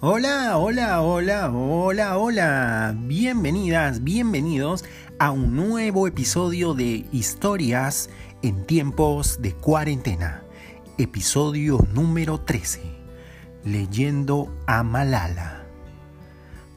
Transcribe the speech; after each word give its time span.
Hola, 0.00 0.58
hola, 0.58 1.02
hola, 1.02 1.50
hola, 1.50 2.18
hola. 2.18 2.94
Bienvenidas, 2.96 4.04
bienvenidos 4.04 4.84
a 5.18 5.32
un 5.32 5.56
nuevo 5.56 6.06
episodio 6.06 6.72
de 6.72 7.04
Historias 7.10 8.08
en 8.42 8.64
tiempos 8.64 9.42
de 9.42 9.54
cuarentena. 9.54 10.44
Episodio 10.98 11.84
número 11.94 12.38
13. 12.38 12.80
Leyendo 13.64 14.54
a 14.68 14.84
Malala. 14.84 15.64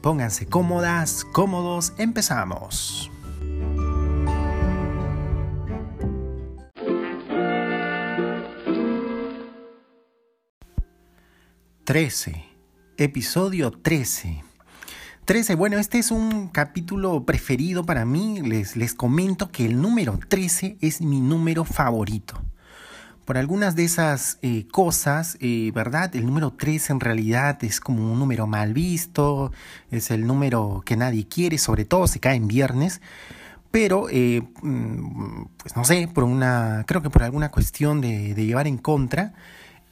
Pónganse 0.00 0.46
cómodas, 0.46 1.24
cómodos, 1.24 1.92
empezamos. 1.98 3.08
13. 11.84 12.51
Episodio 13.04 13.72
13. 13.72 14.44
13. 15.24 15.56
Bueno, 15.56 15.78
este 15.78 15.98
es 15.98 16.12
un 16.12 16.46
capítulo 16.46 17.24
preferido 17.24 17.84
para 17.84 18.04
mí. 18.04 18.40
Les, 18.42 18.76
les 18.76 18.94
comento 18.94 19.50
que 19.50 19.66
el 19.66 19.80
número 19.82 20.20
13 20.28 20.76
es 20.80 21.00
mi 21.00 21.20
número 21.20 21.64
favorito. 21.64 22.40
Por 23.24 23.38
algunas 23.38 23.74
de 23.74 23.84
esas 23.84 24.38
eh, 24.42 24.68
cosas, 24.68 25.36
eh, 25.40 25.72
¿verdad? 25.74 26.14
El 26.14 26.26
número 26.26 26.52
13 26.52 26.92
en 26.92 27.00
realidad 27.00 27.64
es 27.64 27.80
como 27.80 28.12
un 28.12 28.20
número 28.20 28.46
mal 28.46 28.72
visto, 28.72 29.50
es 29.90 30.12
el 30.12 30.24
número 30.24 30.82
que 30.86 30.96
nadie 30.96 31.26
quiere, 31.26 31.58
sobre 31.58 31.84
todo 31.84 32.06
se 32.06 32.20
cae 32.20 32.36
en 32.36 32.46
viernes. 32.46 33.00
Pero, 33.72 34.06
eh, 34.10 34.42
mm, 34.62 35.44
pues 35.56 35.74
no 35.74 35.84
sé, 35.84 36.08
por 36.12 36.22
una, 36.22 36.84
creo 36.86 37.02
que 37.02 37.10
por 37.10 37.24
alguna 37.24 37.50
cuestión 37.50 38.00
de, 38.00 38.34
llevar 38.34 38.68
en 38.68 38.78
contra, 38.78 39.34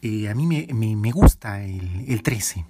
a 0.02 0.34
mí 0.34 0.47
me, 0.47 0.95
me, 0.95 1.11
gusta 1.11 1.62
el, 1.64 2.05
el 2.06 2.22
13. 2.22 2.64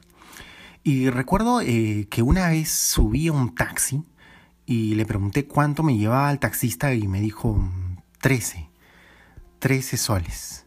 Y 0.83 1.11
recuerdo 1.11 1.61
eh, 1.61 2.07
que 2.11 2.23
una 2.23 2.49
vez 2.49 2.71
subí 2.71 3.29
a 3.29 3.33
un 3.33 3.55
taxi 3.55 4.03
y 4.65 4.95
le 4.95 5.05
pregunté 5.05 5.47
cuánto 5.47 5.83
me 5.83 5.99
llevaba 5.99 6.29
al 6.29 6.39
taxista 6.39 6.95
y 6.95 7.07
me 7.07 7.21
dijo 7.21 7.63
13, 8.21 8.71
13 9.59 9.97
soles. 9.97 10.67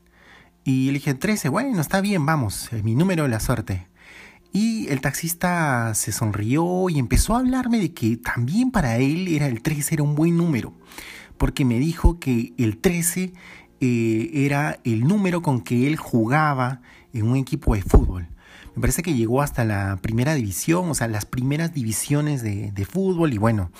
Y 0.64 0.88
le 0.88 0.94
dije 0.94 1.14
13, 1.16 1.50
bueno, 1.50 1.82
está 1.82 2.00
bien, 2.00 2.26
vamos, 2.26 2.72
es 2.72 2.84
mi 2.84 2.96
número 2.96 3.24
de 3.24 3.30
la 3.30 3.40
suerte. 3.40 3.88
Y 4.52 4.88
el 4.90 5.02
taxista 5.02 5.96
se 5.96 6.12
sonrió 6.12 6.90
y 6.90 7.00
empezó 7.00 7.36
a 7.36 7.40
hablarme 7.40 7.80
de 7.80 7.94
que 7.94 8.18
también 8.18 8.70
para 8.70 8.98
él 8.98 9.28
era 9.28 9.48
el 9.48 9.64
13 9.64 9.96
era 9.96 10.04
un 10.04 10.14
buen 10.14 10.38
número, 10.38 10.74
porque 11.40 11.66
me 11.66 11.80
dijo 11.80 12.20
que 12.20 12.54
el 12.60 12.78
13 12.78 13.34
eh, 13.82 14.30
era 14.32 14.80
el 14.84 15.08
número 15.08 15.42
con 15.42 15.62
que 15.62 15.88
él 15.88 15.98
jugaba 15.98 16.82
en 17.14 17.28
un 17.28 17.36
equipo 17.36 17.74
de 17.74 17.82
fútbol. 17.82 18.28
Me 18.76 18.82
parece 18.82 19.04
que 19.04 19.14
llegó 19.14 19.42
hasta 19.42 19.66
la 19.66 19.98
primera 20.02 20.34
división, 20.34 20.90
o 20.90 20.96
sea, 20.96 21.08
las 21.08 21.26
primeras 21.26 21.74
divisiones 21.74 22.42
de, 22.42 22.88
fútbol 22.90 23.34
y 23.34 23.38
bueno, 23.38 23.72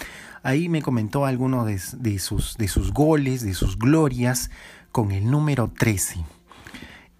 ahí 0.44 0.70
me 0.70 0.84
comentó 0.84 1.26
alguno 1.26 1.66
de, 1.66 1.80
sus, 2.20 2.58
de 2.58 2.68
sus 2.68 2.94
goles, 2.94 3.44
de 3.44 3.56
sus 3.56 3.78
glorias 3.80 4.52
con 4.92 5.12
el 5.12 5.32
número 5.32 5.72
13. 5.76 6.24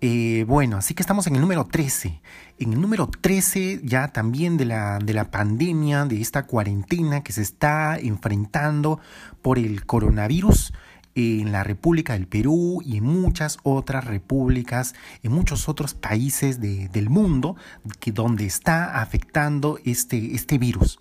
Eh, 0.02 0.44
bueno, 0.48 0.78
así 0.78 0.94
que 0.94 1.02
estamos 1.02 1.26
en 1.28 1.36
el 1.36 1.42
número 1.42 1.66
13. 1.66 2.22
En 2.60 2.74
el 2.74 2.82
número 2.82 3.08
13 3.08 3.82
ya 3.84 4.10
también 4.10 4.58
de 4.58 4.66
la, 4.66 5.00
de 5.00 5.14
la 5.14 5.32
pandemia, 5.32 6.06
de 6.06 6.22
esta 6.22 6.44
cuarentena 6.44 7.24
que 7.24 7.32
se 7.32 7.42
está 7.42 7.98
enfrentando 7.98 9.00
por 9.42 9.58
el 9.58 9.86
coronavirus 9.86 10.74
en 11.16 11.52
la 11.52 11.64
República 11.64 12.14
del 12.14 12.28
Perú 12.28 12.82
y 12.84 12.98
en 12.98 13.04
muchas 13.04 13.58
otras 13.64 14.06
repúblicas, 14.06 14.96
en 15.22 15.32
muchos 15.32 15.70
otros 15.70 15.94
países 15.94 16.60
del 16.60 17.10
mundo 17.10 17.56
que, 18.00 18.12
donde 18.12 18.46
está 18.46 19.02
afectando 19.02 19.80
este, 19.86 20.36
este 20.36 20.58
virus. 20.58 21.00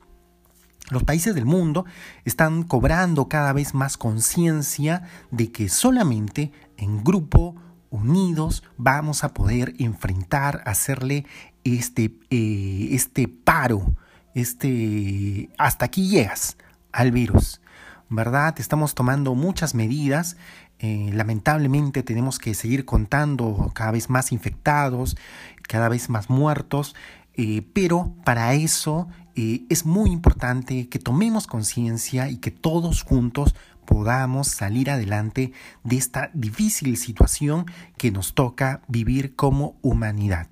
Los 0.91 1.05
países 1.05 1.35
del 1.35 1.47
mundo 1.47 1.87
están 2.25 2.65
cobrando 2.65 3.29
cada 3.29 3.53
vez 3.55 3.73
más 3.73 3.97
conciencia 3.97 5.05
de 5.31 5.51
que 5.51 5.69
solamente 5.69 6.53
en 6.77 7.03
grupo, 7.03 7.57
unidos, 7.89 8.63
vamos 8.77 9.25
a 9.25 9.33
poder 9.33 9.75
enfrentar, 9.79 10.63
hacerle 10.67 11.25
este, 11.65 12.15
eh, 12.31 12.89
este 12.91 13.29
paro, 13.29 13.95
este, 14.35 15.49
hasta 15.57 15.87
aquí 15.87 16.09
llegas 16.09 16.59
al 16.91 17.11
virus. 17.13 17.62
¿Verdad? 18.15 18.55
Estamos 18.59 18.95
tomando 18.95 19.35
muchas 19.35 19.75
medidas. 19.75 20.37
Eh, 20.79 21.11
lamentablemente 21.13 22.03
tenemos 22.03 22.39
que 22.39 22.55
seguir 22.55 22.85
contando 22.85 23.71
cada 23.75 23.93
vez 23.93 24.11
más 24.11 24.33
infectados, 24.33 25.17
cada 25.63 25.89
vez 25.89 26.11
más 26.11 26.29
muertos, 26.29 26.95
eh, 27.35 27.63
pero 27.73 28.15
para 28.25 28.55
eso 28.55 29.09
eh, 29.35 29.65
es 29.71 29.87
muy 29.87 30.11
importante 30.11 30.89
que 30.89 30.99
tomemos 30.99 31.47
conciencia 31.47 32.29
y 32.29 32.37
que 32.37 32.51
todos 32.51 33.03
juntos 33.03 33.55
podamos 33.87 34.49
salir 34.49 34.91
adelante 34.91 35.53
de 35.83 35.97
esta 35.97 36.31
difícil 36.35 36.97
situación 36.97 37.67
que 37.97 38.11
nos 38.11 38.35
toca 38.35 38.83
vivir 38.89 39.35
como 39.35 39.77
humanidad. 39.83 40.49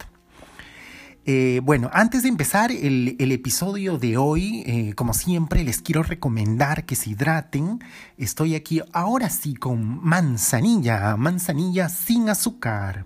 Eh, 1.26 1.60
bueno, 1.62 1.90
antes 1.92 2.22
de 2.22 2.28
empezar 2.30 2.72
el, 2.72 3.16
episodio 3.32 3.98
de 3.98 4.16
hoy, 4.16 4.62
eh, 4.66 4.94
como 4.94 5.12
siempre, 5.12 5.62
les 5.64 5.82
quiero 5.82 6.02
recomendar 6.02 6.86
que 6.86 6.96
se 6.96 7.10
hidraten. 7.10 7.80
Estoy 8.16 8.54
aquí 8.54 8.80
ahora 8.92 9.28
sí 9.28 9.54
con 9.54 10.02
manzanilla, 10.02 11.16
manzanilla 11.16 11.88
sin 11.88 12.30
azúcar. 12.30 13.04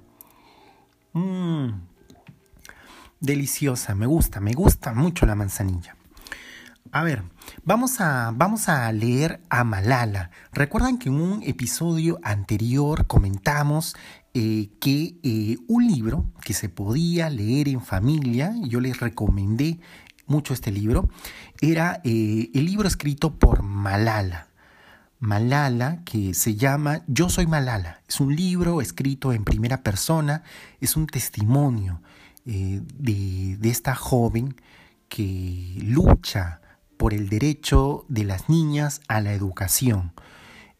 Mmm, 1.12 1.70
deliciosa, 3.20 3.94
me 3.94 4.06
gusta, 4.06 4.40
me 4.40 4.52
gusta 4.52 4.94
mucho 4.94 5.26
la 5.26 5.34
manzanilla. 5.34 5.96
A 6.92 7.02
ver, 7.02 7.24
vamos 7.64 8.00
a, 8.00 8.30
vamos 8.32 8.68
a 8.68 8.90
leer 8.92 9.40
a 9.50 9.64
Malala. 9.64 10.30
Recuerdan 10.52 10.98
que 10.98 11.08
en 11.08 11.20
un 11.20 11.42
episodio 11.42 12.20
anterior 12.22 13.08
comentamos 13.08 13.96
eh, 14.36 14.70
que 14.80 15.14
eh, 15.22 15.58
un 15.68 15.86
libro 15.86 16.26
que 16.44 16.54
se 16.54 16.68
podía 16.68 17.30
leer 17.30 17.68
en 17.68 17.80
familia, 17.80 18.52
yo 18.64 18.80
les 18.80 18.98
recomendé 18.98 19.78
mucho 20.26 20.54
este 20.54 20.72
libro, 20.72 21.08
era 21.60 22.00
eh, 22.02 22.50
el 22.52 22.64
libro 22.66 22.88
escrito 22.88 23.36
por 23.38 23.62
Malala. 23.62 24.48
Malala, 25.20 26.02
que 26.04 26.34
se 26.34 26.56
llama 26.56 27.04
Yo 27.06 27.28
soy 27.28 27.46
Malala. 27.46 28.00
Es 28.08 28.18
un 28.18 28.34
libro 28.34 28.80
escrito 28.80 29.32
en 29.32 29.44
primera 29.44 29.84
persona, 29.84 30.42
es 30.80 30.96
un 30.96 31.06
testimonio 31.06 32.02
de, 32.44 32.82
de 33.56 33.70
esta 33.70 33.94
joven 33.94 34.56
que 35.08 35.78
lucha 35.80 36.60
por 36.96 37.14
el 37.14 37.28
derecho 37.28 38.04
de 38.08 38.24
las 38.24 38.48
niñas 38.48 39.00
a 39.06 39.20
la 39.20 39.32
educación 39.32 40.12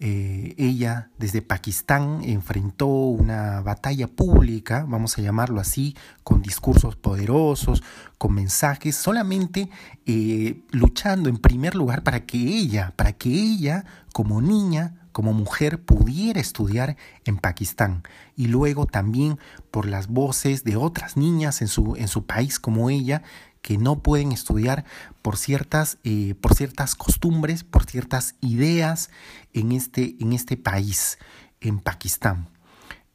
eh, 0.01 0.55
ella 0.59 1.11
desde 1.19 1.41
Pakistán 1.41 2.21
enfrentó 2.25 2.87
una 2.87 3.61
batalla 3.61 4.09
pública, 4.09 4.85
vamos 4.89 5.17
a 5.17 5.23
llamarlo 5.23 5.61
así, 5.61 5.97
con 6.25 6.43
discursos 6.43 6.97
poderosos, 6.97 7.83
con 8.19 8.35
mensajes, 8.35 8.97
solamente 8.97 9.71
eh, 10.05 10.61
luchando 10.71 11.29
en 11.29 11.39
primer 11.39 11.75
lugar 11.75 12.03
para 12.03 12.27
que 12.27 12.39
ella, 12.39 12.93
para 12.97 13.13
que 13.13 13.31
ella 13.31 13.85
como 14.13 14.43
niña, 14.43 14.95
como 15.13 15.33
mujer 15.33 15.81
pudiera 15.81 16.41
estudiar 16.41 16.97
en 17.25 17.39
Pakistán. 17.39 18.03
Y 18.35 18.49
luego 18.49 18.87
también 18.87 19.39
por 19.71 19.87
las 19.87 20.09
voces 20.09 20.65
de 20.65 20.75
otras 20.77 21.17
niñas 21.17 21.63
en 21.63 21.69
su, 21.69 21.95
en 21.97 22.09
su 22.09 22.27
país 22.27 22.59
como 22.59 22.91
ella 22.91 23.23
que 23.65 23.79
no 23.79 24.01
pueden 24.01 24.31
estudiar 24.31 24.85
por 25.23 25.39
ciertas, 25.39 25.97
eh, 26.05 26.35
por 26.39 26.55
ciertas 26.55 26.95
costumbres, 26.95 27.65
por 27.65 27.85
ciertas 27.85 28.35
ideas 28.43 29.09
en 29.55 29.73
este, 29.73 30.17
en 30.21 30.35
este 30.35 30.59
país, 30.59 31.17
en 31.63 31.79
Pakistán. 31.79 32.51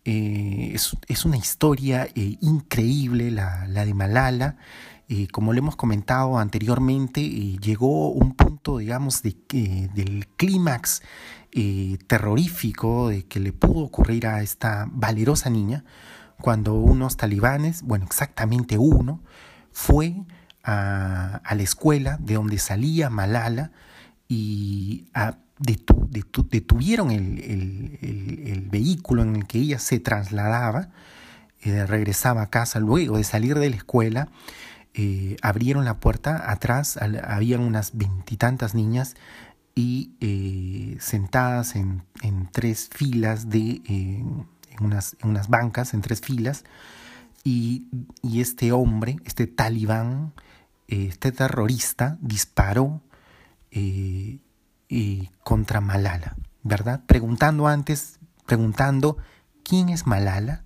Eh, 0.06 0.74
es, 0.74 1.26
una 1.26 1.38
historia 1.38 2.08
eh, 2.16 2.38
increíble 2.42 3.30
la, 3.30 3.68
la, 3.68 3.86
de 3.86 3.94
Malala. 3.94 4.58
como 5.32 5.54
le 5.54 5.60
hemos 5.60 5.76
comentado 5.76 6.40
anteriormente, 6.40 7.22
llegó 7.22 8.10
un 8.10 8.34
punto, 8.34 8.80
digamos, 8.80 9.22
de, 9.22 9.36
del 9.94 10.28
clímax 10.36 11.04
terrorífico 12.08 13.10
de 13.10 13.24
que 13.26 13.40
le 13.40 13.54
pudo 13.54 13.86
ocurrir 13.86 14.26
a 14.26 14.42
esta 14.42 14.88
valerosa 14.92 15.52
niña 15.52 15.84
cuando 16.42 16.74
unos 16.74 17.18
talibanes, 17.18 17.84
bueno, 17.84 18.06
exactamente 18.06 18.80
uno, 18.80 19.22
fue 19.72 20.16
a, 20.64 21.42
la 21.44 21.64
escuela 21.64 22.18
de 22.20 22.36
donde 22.36 22.58
salía 22.58 23.10
Malala 23.10 23.72
y 24.28 25.08
detuvieron 25.60 27.12
el, 27.12 28.68
vehículo 28.72 29.24
en 29.24 29.36
el 29.36 29.48
que 29.48 29.60
ella 29.60 29.80
se 29.80 30.00
trasladaba, 30.00 30.90
eh, 31.62 31.86
regresaba 31.86 32.44
a 32.44 32.50
casa 32.50 32.80
luego 32.80 33.18
de 33.18 33.24
salir 33.24 33.58
de 33.58 33.70
la 33.70 33.76
escuela, 33.76 34.30
eh, 34.94 35.38
abrieron 35.42 35.86
la 35.86 36.00
puerta, 36.00 36.52
atrás 36.52 36.98
habían 36.98 37.62
unas 37.62 37.98
veintitantas 37.98 38.76
niñas 38.76 39.16
y 39.76 40.12
eh, 40.20 40.98
sentadas 41.00 41.76
en, 41.76 42.04
tres 42.52 42.90
filas 42.92 43.50
de, 43.50 43.82
unas, 44.80 45.16
en 45.22 45.30
unas 45.30 45.50
bancas, 45.50 45.94
en 45.94 46.02
tres 46.02 46.22
filas, 46.22 46.64
y, 47.44 47.86
este 48.24 48.72
hombre, 48.72 49.18
este 49.26 49.48
talibán, 49.48 50.34
este 50.90 51.32
terrorista, 51.32 52.18
disparó 52.22 53.02
eh, 53.72 54.40
contra 55.44 55.82
Malala, 55.82 56.36
¿verdad? 56.64 57.02
Preguntando 57.06 57.68
antes, 57.68 58.20
preguntando, 58.46 59.18
¿quién 59.64 59.90
es 59.90 60.08
Malala? 60.08 60.64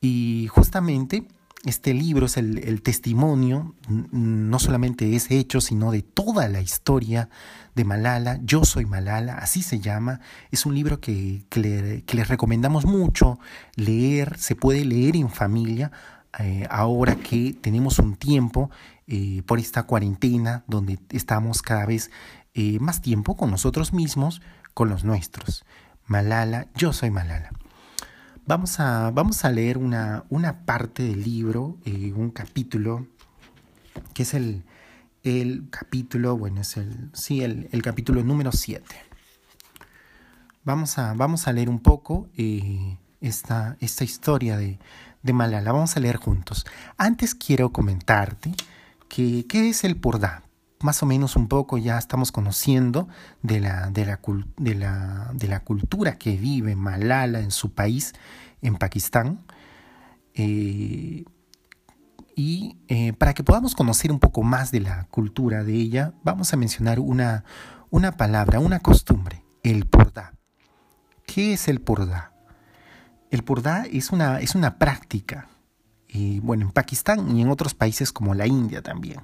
Y 0.00 0.48
justamente 0.50 1.26
este 1.64 1.92
libro 1.92 2.26
es 2.26 2.36
el, 2.36 2.82
testimonio, 2.82 3.74
no 3.88 4.58
solamente 4.58 5.06
de 5.06 5.16
ese 5.16 5.38
hecho, 5.38 5.60
sino 5.60 5.90
de 5.90 6.02
toda 6.02 6.48
la 6.48 6.60
historia 6.60 7.28
de 7.74 7.84
Malala. 7.84 8.38
Yo 8.42 8.64
soy 8.64 8.86
Malala, 8.86 9.34
así 9.34 9.62
se 9.62 9.80
llama. 9.80 10.20
Es 10.50 10.66
un 10.66 10.74
libro 10.74 11.00
que, 11.00 11.44
les 11.54 12.28
recomendamos 12.28 12.84
mucho 12.84 13.40
leer, 13.74 14.38
se 14.38 14.54
puede 14.54 14.84
leer 14.84 15.16
en 15.16 15.30
familia. 15.30 15.90
Eh, 16.38 16.66
ahora 16.70 17.16
que 17.16 17.54
tenemos 17.54 17.98
un 17.98 18.16
tiempo 18.16 18.70
eh, 19.06 19.42
por 19.46 19.58
esta 19.58 19.84
cuarentena 19.84 20.64
donde 20.66 20.98
estamos 21.10 21.62
cada 21.62 21.86
vez 21.86 22.10
eh, 22.54 22.78
más 22.80 23.00
tiempo 23.00 23.36
con 23.36 23.50
nosotros 23.50 23.92
mismos, 23.92 24.42
con 24.74 24.88
los 24.88 25.04
nuestros. 25.04 25.64
Malala, 26.06 26.68
yo 26.74 26.92
soy 26.92 27.10
Malala. 27.10 27.50
Vamos 28.46 28.80
a, 28.80 29.10
vamos 29.10 29.44
a 29.44 29.50
leer 29.50 29.78
una, 29.78 30.24
una 30.30 30.64
parte 30.64 31.02
del 31.02 31.22
libro, 31.22 31.76
un 31.84 32.30
capítulo, 32.30 33.06
que 34.14 34.22
es 34.22 34.32
el, 34.32 34.64
el 35.22 35.68
capítulo, 35.70 36.36
bueno, 36.36 36.62
es 36.62 36.78
el, 36.78 37.10
sí, 37.12 37.42
el, 37.42 37.68
el 37.72 37.82
capítulo 37.82 38.22
número 38.24 38.52
7. 38.52 38.84
Vamos 40.64 40.98
a, 40.98 41.14
vamos 41.14 41.48
a 41.48 41.52
leer 41.52 41.70
un 41.70 41.80
poco 41.80 42.28
eh, 42.36 42.98
esta, 43.20 43.76
esta 43.80 44.04
historia 44.04 44.56
de, 44.56 44.78
de 45.22 45.32
Malala. 45.32 45.72
Vamos 45.72 45.96
a 45.96 46.00
leer 46.00 46.16
juntos. 46.16 46.66
Antes 46.96 47.34
quiero 47.34 47.72
comentarte 47.72 48.52
que, 49.08 49.46
qué 49.48 49.68
es 49.68 49.84
el 49.84 49.96
Purdá 49.96 50.42
más 50.80 51.02
o 51.02 51.06
menos 51.06 51.36
un 51.36 51.48
poco 51.48 51.78
ya 51.78 51.98
estamos 51.98 52.32
conociendo 52.32 53.08
de 53.42 53.60
la, 53.60 53.90
de 53.90 54.06
la, 54.06 54.20
de 54.56 54.74
la, 54.74 55.30
de 55.34 55.48
la 55.48 55.60
cultura 55.60 56.18
que 56.18 56.36
vive 56.36 56.76
Malala 56.76 57.40
en 57.40 57.50
su 57.50 57.72
país, 57.72 58.14
en 58.62 58.76
Pakistán. 58.76 59.44
Eh, 60.34 61.24
y 62.36 62.76
eh, 62.86 63.12
para 63.14 63.34
que 63.34 63.42
podamos 63.42 63.74
conocer 63.74 64.12
un 64.12 64.20
poco 64.20 64.42
más 64.42 64.70
de 64.70 64.80
la 64.80 65.04
cultura 65.04 65.64
de 65.64 65.74
ella, 65.74 66.14
vamos 66.22 66.52
a 66.52 66.56
mencionar 66.56 67.00
una, 67.00 67.44
una 67.90 68.12
palabra, 68.16 68.60
una 68.60 68.78
costumbre, 68.78 69.42
el 69.64 69.86
purdá. 69.86 70.34
¿Qué 71.26 71.54
es 71.54 71.66
el 71.66 71.80
purdá? 71.80 72.32
El 73.30 73.44
purdá 73.44 73.84
es 73.90 74.10
una, 74.10 74.40
es 74.40 74.54
una 74.54 74.78
práctica 74.78 75.48
y 76.08 76.40
bueno, 76.40 76.64
en 76.64 76.72
Pakistán 76.72 77.36
y 77.36 77.42
en 77.42 77.50
otros 77.50 77.74
países 77.74 78.12
como 78.12 78.34
la 78.34 78.46
India 78.46 78.82
también. 78.82 79.20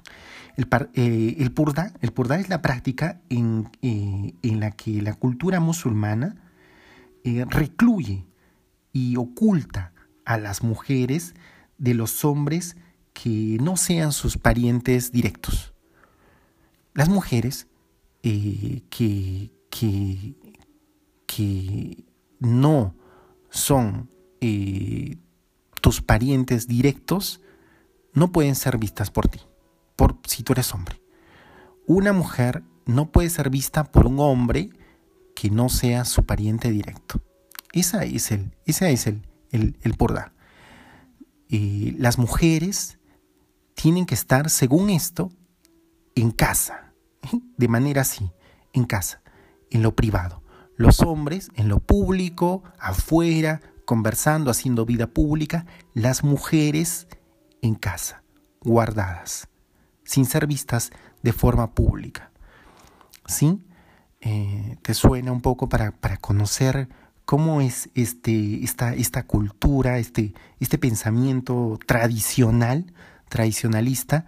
El, 0.55 0.67
eh, 0.93 1.35
el, 1.39 1.51
purda, 1.51 1.91
es 2.01 2.49
la 2.49 2.61
práctica 2.61 3.19
en, 3.29 3.69
eh, 3.81 4.33
en 4.43 4.59
la 4.59 4.71
que 4.71 5.01
la 5.01 5.15
cultura 5.15 5.59
musulmana 5.59 6.35
eh, 7.23 7.45
recluye 7.49 8.25
y 8.93 9.17
oculta 9.17 9.91
a 10.25 10.37
las 10.37 10.63
mujeres 10.63 11.33
de 11.77 11.95
los 11.95 12.23
hombres 12.23 12.77
que 13.13 13.57
no 13.61 13.77
sean 13.77 14.11
sus 14.11 14.37
parientes 14.37 15.11
directos. 15.11 15.73
Las 16.93 17.09
mujeres 17.09 17.67
que, 18.21 18.83
que, 18.89 19.51
que 21.27 22.03
no 22.39 22.95
son 23.55 24.09
tus 25.81 26.01
parientes 26.01 26.67
directos 26.67 27.41
no 28.13 28.31
pueden 28.31 28.55
ser 28.55 28.77
vistas 28.77 29.11
por 29.11 29.27
ti, 29.27 29.39
por 29.95 30.17
si 30.25 30.43
tú 30.43 30.53
eres 30.53 30.73
hombre. 30.73 31.01
Una 31.85 32.13
mujer 32.13 32.63
no 32.85 33.11
puede 33.11 33.29
ser 33.29 33.49
vista 33.49 33.83
por 33.83 34.07
un 34.07 34.19
hombre 34.19 34.69
que 35.35 35.49
no 35.49 35.69
sea 35.69 36.05
su 36.05 36.25
pariente 36.25 36.71
directo. 36.71 37.21
Esa 37.71 38.03
es 38.03 38.31
el, 38.31 38.55
ese 38.65 38.91
es 38.91 39.07
el, 39.07 39.27
el, 39.51 39.77
el 39.81 39.95
las 41.97 42.17
mujeres 42.17 42.97
tienen 43.73 44.05
que 44.05 44.15
estar, 44.15 44.49
según 44.49 44.89
esto, 44.89 45.31
en 46.15 46.31
casa, 46.31 46.93
de 47.57 47.67
manera 47.67 48.01
así, 48.01 48.31
en 48.73 48.85
casa, 48.85 49.21
en 49.69 49.81
lo 49.81 49.95
privado. 49.95 50.41
Los 50.77 51.01
hombres 51.01 51.49
en 51.55 51.69
lo 51.69 51.79
público, 51.79 52.63
afuera, 52.79 53.61
conversando, 53.85 54.51
haciendo 54.51 54.85
vida 54.85 55.07
pública, 55.07 55.65
las 55.93 56.23
mujeres 56.23 57.07
en 57.61 57.75
casa, 57.75 58.23
guardadas, 58.61 59.47
sin 60.03 60.25
ser 60.25 60.47
vistas 60.47 60.91
de 61.23 61.33
forma 61.33 61.71
pública. 61.71 62.31
¿Sí? 63.27 63.61
Eh, 64.21 64.77
¿Te 64.81 64.93
suena 64.93 65.31
un 65.31 65.41
poco 65.41 65.69
para, 65.69 65.91
para 65.91 66.17
conocer 66.17 66.89
cómo 67.25 67.61
es 67.61 67.89
este, 67.95 68.63
esta, 68.63 68.93
esta 68.93 69.23
cultura, 69.23 69.97
este, 69.97 70.33
este 70.59 70.77
pensamiento 70.77 71.79
tradicional, 71.85 72.93
tradicionalista, 73.29 74.25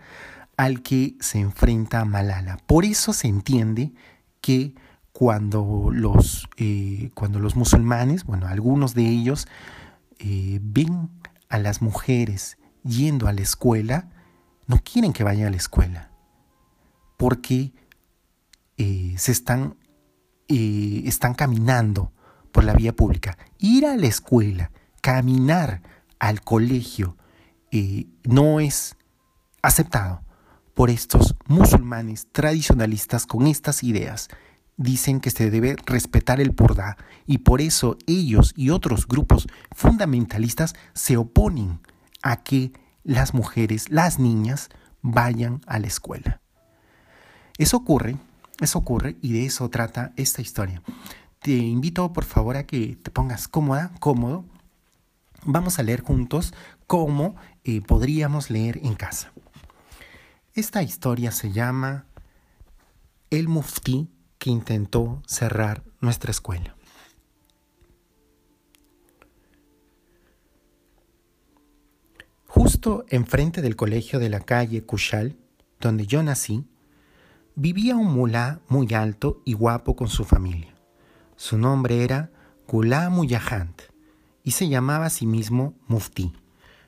al 0.55 0.81
que 0.81 1.15
se 1.19 1.39
enfrenta 1.39 2.05
Malala? 2.05 2.57
Por 2.65 2.85
eso 2.85 3.13
se 3.13 3.27
entiende 3.27 3.91
que 4.41 4.73
cuando 5.17 5.89
los, 5.91 6.47
eh, 6.57 7.09
cuando 7.15 7.39
los 7.39 7.55
musulmanes, 7.55 8.23
bueno, 8.23 8.45
algunos 8.45 8.93
de 8.93 9.07
ellos, 9.07 9.47
eh, 10.19 10.59
ven 10.61 11.09
a 11.49 11.57
las 11.57 11.81
mujeres 11.81 12.59
yendo 12.83 13.27
a 13.27 13.33
la 13.33 13.41
escuela, 13.41 14.11
no 14.67 14.77
quieren 14.77 15.13
que 15.13 15.23
vayan 15.23 15.47
a 15.47 15.49
la 15.49 15.57
escuela, 15.57 16.11
porque 17.17 17.73
eh, 18.77 19.15
se 19.17 19.31
están, 19.31 19.77
están 20.47 21.33
caminando 21.33 22.11
por 22.51 22.63
la 22.63 22.73
vía 22.73 22.95
pública. 22.95 23.39
Ir 23.57 23.87
a 23.87 23.97
la 23.97 24.05
escuela, 24.05 24.69
caminar 25.01 25.81
al 26.19 26.41
colegio, 26.41 27.17
no 28.23 28.59
es 28.59 28.95
aceptado 29.63 30.21
por 30.75 30.91
estos 30.91 31.35
musulmanes 31.47 32.27
tradicionalistas 32.31 33.25
con 33.25 33.47
estas 33.47 33.83
ideas 33.83 34.29
dicen 34.77 35.19
que 35.19 35.31
se 35.31 35.49
debe 35.49 35.75
respetar 35.85 36.39
el 36.39 36.53
Purdá 36.53 36.97
y 37.25 37.39
por 37.39 37.61
eso 37.61 37.97
ellos 38.05 38.53
y 38.55 38.69
otros 38.69 39.07
grupos 39.07 39.47
fundamentalistas 39.75 40.75
se 40.93 41.17
oponen 41.17 41.79
a 42.21 42.43
que 42.43 42.71
las 43.03 43.33
mujeres, 43.33 43.89
las 43.89 44.19
niñas, 44.19 44.69
vayan 45.01 45.61
a 45.65 45.79
la 45.79 45.87
escuela. 45.87 46.41
Eso 47.57 47.77
ocurre, 47.77 48.17
eso 48.61 48.77
ocurre 48.79 49.17
y 49.21 49.33
de 49.33 49.45
eso 49.45 49.69
trata 49.69 50.13
esta 50.15 50.41
historia. 50.41 50.81
Te 51.39 51.51
invito 51.51 52.13
por 52.13 52.25
favor 52.25 52.57
a 52.57 52.65
que 52.65 52.97
te 53.01 53.09
pongas 53.09 53.47
cómoda, 53.47 53.91
cómodo. 53.99 54.45
Vamos 55.43 55.79
a 55.79 55.83
leer 55.83 56.01
juntos 56.01 56.53
cómo 56.85 57.35
eh, 57.63 57.81
podríamos 57.81 58.49
leer 58.49 58.79
en 58.83 58.95
casa. 58.95 59.31
Esta 60.53 60.83
historia 60.83 61.31
se 61.31 61.51
llama 61.51 62.05
El 63.29 63.47
Mufti 63.47 64.09
que 64.37 64.49
intentó 64.49 65.21
cerrar 65.25 65.83
nuestra 65.99 66.31
escuela. 66.31 66.75
Justo 72.45 73.05
enfrente 73.09 73.61
del 73.61 73.75
colegio 73.75 74.19
de 74.19 74.29
la 74.29 74.39
calle 74.39 74.83
Kushal, 74.83 75.37
donde 75.79 76.07
yo 76.07 76.23
nací, 76.23 76.65
vivía 77.55 77.95
un 77.95 78.13
mulá 78.13 78.61
muy 78.67 78.93
alto 78.93 79.41
y 79.45 79.53
guapo 79.53 79.95
con 79.95 80.07
su 80.07 80.25
familia. 80.25 80.73
Su 81.35 81.57
nombre 81.57 82.03
era 82.03 82.31
Ghulam 82.67 83.25
Yahant 83.25 83.81
y 84.43 84.51
se 84.51 84.69
llamaba 84.69 85.05
a 85.05 85.09
sí 85.09 85.27
mismo 85.27 85.75
Mufti, 85.87 86.33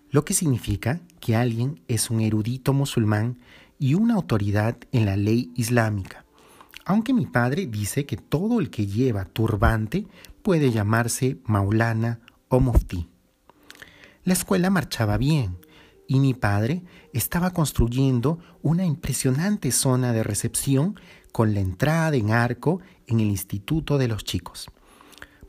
lo 0.10 0.26
que 0.26 0.34
significa 0.34 1.02
que 1.20 1.36
alguien 1.36 1.82
es 1.88 2.10
un 2.10 2.22
erudito 2.22 2.74
musulmán 2.74 3.38
y 3.78 3.94
una 3.94 4.16
autoridad 4.16 4.78
en 4.92 5.06
la 5.06 5.18
ley 5.18 5.52
islámica 5.56 6.26
aunque 6.90 7.14
mi 7.14 7.28
padre 7.28 7.68
dice 7.68 8.08
que 8.08 8.18
todo 8.18 8.60
el 8.60 8.72
que 8.72 8.88
lleva 8.88 9.24
turbante 9.24 10.08
puede 10.42 10.72
llamarse 10.72 11.38
Maulana 11.46 12.20
o 12.48 12.60
Mufti. 12.60 13.08
La 14.24 14.34
escuela 14.34 14.72
marchaba 14.72 15.18
bien 15.18 15.60
y 16.08 16.20
mi 16.20 16.34
padre 16.34 16.82
estaba 17.14 17.52
construyendo 17.52 18.40
una 18.64 18.86
impresionante 18.86 19.72
zona 19.72 20.14
de 20.14 20.24
recepción 20.24 21.00
con 21.32 21.54
la 21.54 21.60
entrada 21.60 22.18
en 22.18 22.32
arco 22.32 22.82
en 23.06 23.20
el 23.20 23.28
Instituto 23.28 24.00
de 24.00 24.08
los 24.08 24.24
Chicos. 24.24 24.72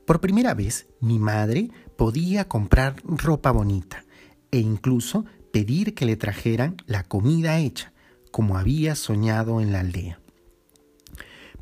Por 0.07 0.21
primera 0.21 0.53
vez, 0.53 0.89
mi 1.01 1.19
madre 1.19 1.71
podía 1.97 2.49
comprar 2.49 2.97
ropa 3.03 3.51
bonita 3.51 4.05
e 4.51 4.59
incluso 4.59 5.25
pedir 5.55 5.95
que 5.95 6.05
le 6.05 6.17
trajeran 6.17 6.77
la 6.85 7.05
comida 7.05 7.59
hecha, 7.61 7.95
como 8.31 8.59
había 8.59 8.95
soñado 8.95 9.63
en 9.63 9.73
la 9.73 9.81
aldea. 9.81 10.20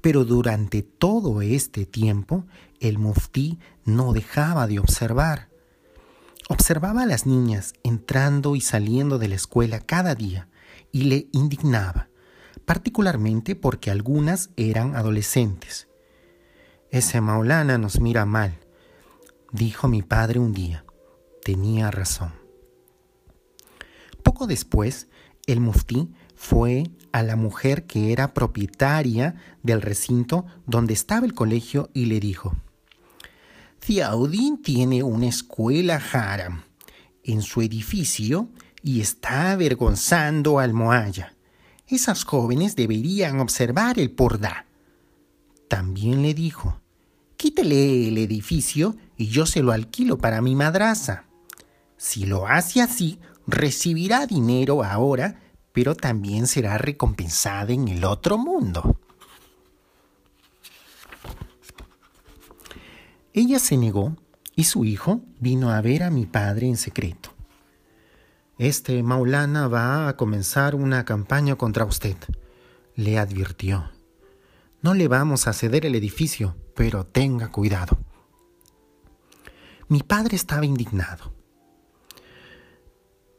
Pero 0.00 0.25
durante 0.25 0.83
todo 0.83 1.43
este 1.43 1.87
tiempo 1.87 2.47
el 2.81 2.99
muftí 2.99 3.59
no 3.85 4.12
dejaba 4.12 4.67
de 4.67 4.78
observar. 4.78 5.49
Observaba 6.49 7.02
a 7.02 7.07
las 7.07 7.26
niñas 7.26 7.75
entrando 7.83 8.57
y 8.57 8.61
saliendo 8.61 9.19
de 9.19 9.28
la 9.28 9.35
escuela 9.35 9.81
cada 9.81 10.14
día 10.14 10.49
y 10.93 11.05
le 11.05 11.28
indignaba, 11.33 12.09
particularmente 12.64 13.55
porque 13.55 13.90
algunas 13.90 14.50
eran 14.57 14.97
adolescentes. 14.97 15.88
Ese 16.90 17.21
Maulana 17.21 17.76
nos 17.76 18.00
mira 18.00 18.25
mal, 18.25 18.59
dijo 19.52 19.88
mi 19.88 20.02
padre 20.02 20.38
un 20.38 20.52
día. 20.52 20.85
Tenía 21.45 21.90
razón. 21.90 22.33
Poco 24.23 24.47
después, 24.47 25.09
el 25.47 25.61
muftí 25.61 26.11
fue 26.38 26.85
a 27.11 27.25
la 27.25 27.35
mujer 27.35 27.85
que 27.85 28.12
era 28.12 28.33
propietaria 28.33 29.35
del 29.64 29.83
recinto 29.83 30.47
donde 30.66 30.95
estaba 30.95 31.26
el 31.26 31.35
colegio 31.35 31.90
y 31.92 32.07
le 32.07 32.21
dijo, 32.21 32.54
Ziaudín 33.85 34.62
tiene 34.62 35.02
una 35.02 35.26
escuela 35.26 36.00
haram 36.12 36.62
en 37.25 37.42
su 37.42 37.61
edificio 37.61 38.49
y 38.85 39.00
está 39.00 39.50
avergonzando 39.50 40.61
al 40.61 40.75
Moaya. 40.75 41.35
Esas 41.88 42.23
jóvenes 42.23 42.76
deberían 42.76 43.40
observar 43.40 43.99
el 43.99 44.12
pordá. 44.12 44.66
También 45.66 46.23
le 46.23 46.35
dijo, 46.35 46.80
quítele 47.37 48.07
el 48.09 48.16
edificio 48.16 48.97
y 49.16 49.26
yo 49.26 49.45
se 49.45 49.61
lo 49.61 49.73
alquilo 49.73 50.18
para 50.18 50.40
mi 50.40 50.54
madraza. 50.54 51.25
Si 51.97 52.26
lo 52.26 52.47
hace 52.47 52.80
así, 52.80 53.18
recibirá 53.49 54.26
dinero 54.26 54.85
ahora, 54.85 55.40
pero 55.78 55.94
también 55.94 56.49
será 56.49 56.76
recompensada 56.76 57.73
en 57.73 57.87
el 57.87 58.04
otro 58.04 58.37
mundo. 58.37 58.99
Ella 63.32 63.61
se 63.61 63.76
negó 63.76 64.16
y 64.56 64.64
su 64.64 64.85
hijo 64.85 65.20
vino 65.38 65.70
a 65.70 65.80
ver 65.80 66.02
a 66.02 66.11
mi 66.11 66.26
padre 66.26 66.66
en 66.66 66.76
secreto. 66.76 67.30
Este 68.58 69.04
Maulana 69.04 69.68
va 69.68 70.08
a 70.08 70.16
comenzar 70.16 70.75
una 70.75 71.04
campaña 71.04 71.54
contra 71.54 71.85
usted, 71.85 72.16
le 72.97 73.16
advirtió. 73.16 73.92
No 74.82 74.94
le 74.94 75.06
vamos 75.06 75.47
a 75.47 75.52
ceder 75.52 75.87
el 75.87 75.94
edificio, 75.94 76.56
pero 76.75 77.06
tenga 77.06 77.52
cuidado. 77.52 78.00
Mi 79.87 80.02
padre 80.02 80.35
estaba 80.35 80.66
indignado. 80.66 81.32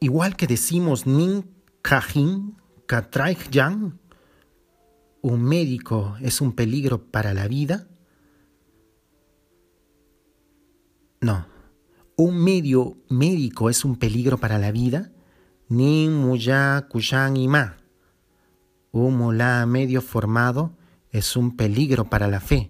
Igual 0.00 0.36
que 0.36 0.46
decimos 0.46 1.06
Nin 1.06 1.59
Kajin 1.82 2.56
un 5.22 5.42
médico 5.42 6.16
es 6.20 6.40
un 6.40 6.52
peligro 6.52 7.04
para 7.10 7.34
la 7.34 7.46
vida, 7.46 7.86
No. 11.20 11.46
Un 12.16 12.36
medio 12.42 12.96
médico 13.08 13.68
es 13.68 13.84
un 13.84 13.96
peligro 13.96 14.38
para 14.38 14.58
la 14.58 14.72
vida. 14.72 15.12
Ni 15.68 16.08
muya 16.08 16.86
kushan 16.88 17.36
ima. 17.36 17.76
Un 18.90 19.18
mulá 19.18 19.64
medio 19.66 20.00
formado 20.00 20.76
es 21.10 21.36
un 21.36 21.56
peligro 21.56 22.06
para 22.08 22.26
la 22.26 22.40
fe, 22.40 22.68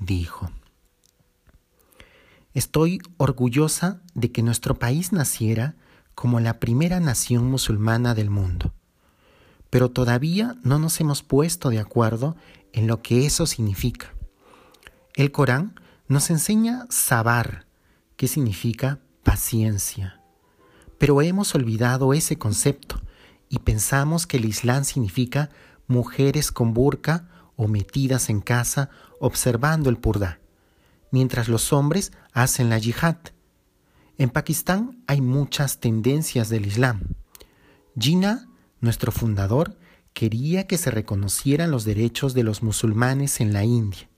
dijo. 0.00 0.50
Estoy 2.54 3.00
orgullosa 3.16 4.02
de 4.14 4.32
que 4.32 4.42
nuestro 4.42 4.78
país 4.78 5.12
naciera 5.12 5.76
como 6.14 6.40
la 6.40 6.60
primera 6.60 7.00
nación 7.00 7.50
musulmana 7.50 8.14
del 8.14 8.30
mundo, 8.30 8.72
pero 9.70 9.90
todavía 9.90 10.56
no 10.62 10.78
nos 10.78 11.00
hemos 11.00 11.22
puesto 11.22 11.70
de 11.70 11.78
acuerdo 11.78 12.36
en 12.72 12.86
lo 12.86 13.02
que 13.02 13.26
eso 13.26 13.46
significa. 13.46 14.14
El 15.14 15.32
Corán 15.32 15.74
nos 16.08 16.30
enseña 16.30 16.86
sabar, 16.90 17.66
¿Qué 18.16 18.28
significa 18.28 19.00
paciencia. 19.22 20.20
Pero 20.98 21.22
hemos 21.22 21.54
olvidado 21.54 22.12
ese 22.12 22.38
concepto 22.38 23.00
y 23.48 23.60
pensamos 23.60 24.26
que 24.26 24.36
el 24.36 24.44
Islam 24.44 24.84
significa 24.84 25.50
mujeres 25.86 26.52
con 26.52 26.74
burka 26.74 27.28
o 27.56 27.68
metidas 27.68 28.30
en 28.30 28.40
casa 28.40 28.90
observando 29.20 29.90
el 29.90 29.98
purda, 29.98 30.40
mientras 31.10 31.48
los 31.48 31.72
hombres 31.72 32.12
hacen 32.32 32.70
la 32.70 32.78
yihad. 32.78 33.16
En 34.18 34.28
Pakistán 34.30 35.02
hay 35.06 35.20
muchas 35.20 35.80
tendencias 35.80 36.48
del 36.48 36.66
Islam. 36.66 37.00
Jinnah, 37.98 38.46
nuestro 38.80 39.10
fundador, 39.10 39.78
quería 40.12 40.66
que 40.66 40.76
se 40.76 40.90
reconocieran 40.90 41.70
los 41.70 41.84
derechos 41.84 42.34
de 42.34 42.42
los 42.42 42.62
musulmanes 42.62 43.40
en 43.40 43.52
la 43.52 43.64
India, 43.64 44.08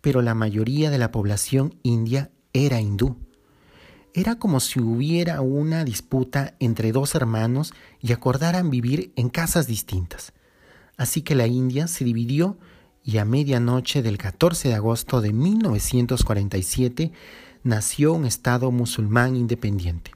pero 0.00 0.20
la 0.20 0.34
mayoría 0.34 0.90
de 0.90 0.98
la 0.98 1.10
población 1.10 1.74
india 1.82 2.30
era 2.52 2.80
hindú. 2.80 3.16
Era 4.14 4.38
como 4.38 4.60
si 4.60 4.80
hubiera 4.80 5.40
una 5.40 5.84
disputa 5.84 6.54
entre 6.60 6.92
dos 6.92 7.14
hermanos 7.14 7.72
y 8.00 8.12
acordaran 8.12 8.68
vivir 8.68 9.12
en 9.16 9.30
casas 9.30 9.66
distintas. 9.66 10.34
Así 10.98 11.22
que 11.22 11.34
la 11.34 11.46
India 11.46 11.88
se 11.88 12.04
dividió 12.04 12.58
y 13.02 13.16
a 13.16 13.24
medianoche 13.24 14.02
del 14.02 14.18
14 14.18 14.68
de 14.68 14.74
agosto 14.74 15.22
de 15.22 15.32
1947 15.32 17.12
nació 17.62 18.12
un 18.12 18.24
Estado 18.24 18.70
musulmán 18.70 19.36
independiente. 19.36 20.12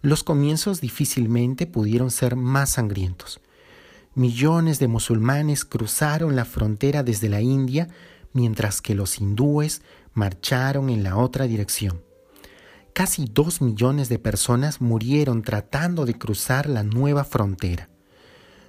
Los 0.00 0.22
comienzos 0.22 0.80
difícilmente 0.80 1.66
pudieron 1.66 2.10
ser 2.10 2.36
más 2.36 2.70
sangrientos. 2.70 3.40
Millones 4.14 4.78
de 4.78 4.88
musulmanes 4.88 5.64
cruzaron 5.64 6.36
la 6.36 6.44
frontera 6.44 7.02
desde 7.02 7.28
la 7.28 7.40
India 7.40 7.88
mientras 8.32 8.80
que 8.80 8.94
los 8.94 9.20
hindúes 9.20 9.82
marcharon 10.14 10.90
en 10.90 11.02
la 11.02 11.16
otra 11.16 11.46
dirección. 11.46 12.02
Casi 12.92 13.26
dos 13.26 13.60
millones 13.60 14.08
de 14.08 14.18
personas 14.18 14.80
murieron 14.80 15.42
tratando 15.42 16.04
de 16.04 16.14
cruzar 16.14 16.68
la 16.68 16.82
nueva 16.82 17.24
frontera. 17.24 17.88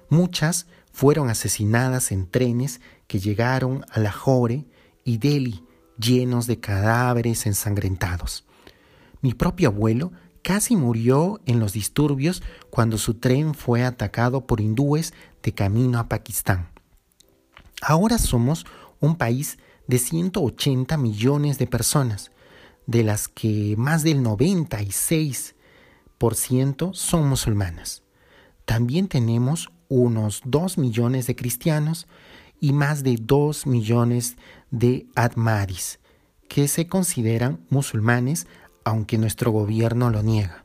Muchas 0.08 0.66
fueron 0.92 1.30
asesinadas 1.30 2.12
en 2.12 2.28
trenes 2.28 2.80
que 3.06 3.18
llegaron 3.18 3.84
a 3.90 4.00
Lahore 4.00 4.66
y 5.04 5.18
Delhi 5.18 5.64
llenos 6.00 6.46
de 6.46 6.58
cadáveres 6.58 7.46
ensangrentados. 7.46 8.44
Mi 9.20 9.34
propio 9.34 9.68
abuelo 9.68 10.12
casi 10.42 10.76
murió 10.76 11.40
en 11.46 11.60
los 11.60 11.72
disturbios 11.72 12.42
cuando 12.70 12.98
su 12.98 13.14
tren 13.14 13.54
fue 13.54 13.84
atacado 13.84 14.46
por 14.46 14.60
hindúes 14.60 15.14
de 15.42 15.52
camino 15.52 15.98
a 15.98 16.08
Pakistán. 16.08 16.68
Ahora 17.82 18.18
somos 18.18 18.66
un 19.00 19.16
país 19.16 19.58
de 19.86 19.98
180 19.98 20.96
millones 20.96 21.58
de 21.58 21.66
personas, 21.66 22.30
de 22.86 23.04
las 23.04 23.28
que 23.28 23.74
más 23.76 24.02
del 24.02 24.22
96% 24.22 26.94
son 26.94 27.28
musulmanas. 27.28 28.02
También 28.64 29.08
tenemos 29.08 29.70
unos 29.88 30.40
2 30.44 30.78
millones 30.78 31.26
de 31.26 31.36
cristianos 31.36 32.06
y 32.60 32.72
más 32.72 33.02
de 33.02 33.16
2 33.20 33.66
millones 33.66 34.36
de 34.70 35.06
admaris, 35.14 35.98
que 36.48 36.68
se 36.68 36.86
consideran 36.86 37.64
musulmanes 37.70 38.46
aunque 38.84 39.18
nuestro 39.18 39.50
gobierno 39.50 40.10
lo 40.10 40.22
niega. 40.22 40.64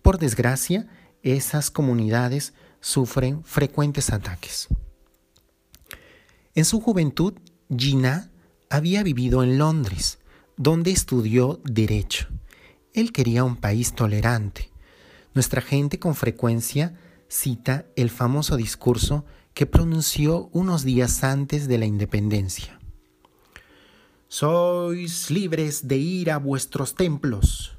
Por 0.00 0.18
desgracia, 0.18 0.88
esas 1.22 1.70
comunidades 1.70 2.54
sufren 2.80 3.44
frecuentes 3.44 4.10
ataques. 4.10 4.68
En 6.54 6.64
su 6.64 6.80
juventud, 6.80 7.34
Gina 7.74 8.30
había 8.68 9.02
vivido 9.02 9.42
en 9.42 9.58
Londres, 9.58 10.18
donde 10.56 10.90
estudió 10.90 11.60
Derecho. 11.64 12.28
Él 12.92 13.12
quería 13.12 13.44
un 13.44 13.56
país 13.56 13.94
tolerante. 13.94 14.70
Nuestra 15.34 15.62
gente 15.62 15.98
con 15.98 16.14
frecuencia 16.14 16.94
cita 17.28 17.86
el 17.96 18.10
famoso 18.10 18.56
discurso 18.56 19.24
que 19.54 19.66
pronunció 19.66 20.48
unos 20.52 20.84
días 20.84 21.24
antes 21.24 21.68
de 21.68 21.78
la 21.78 21.86
independencia. 21.86 22.78
Sois 24.28 25.30
libres 25.30 25.88
de 25.88 25.98
ir 25.98 26.30
a 26.30 26.38
vuestros 26.38 26.94
templos, 26.94 27.76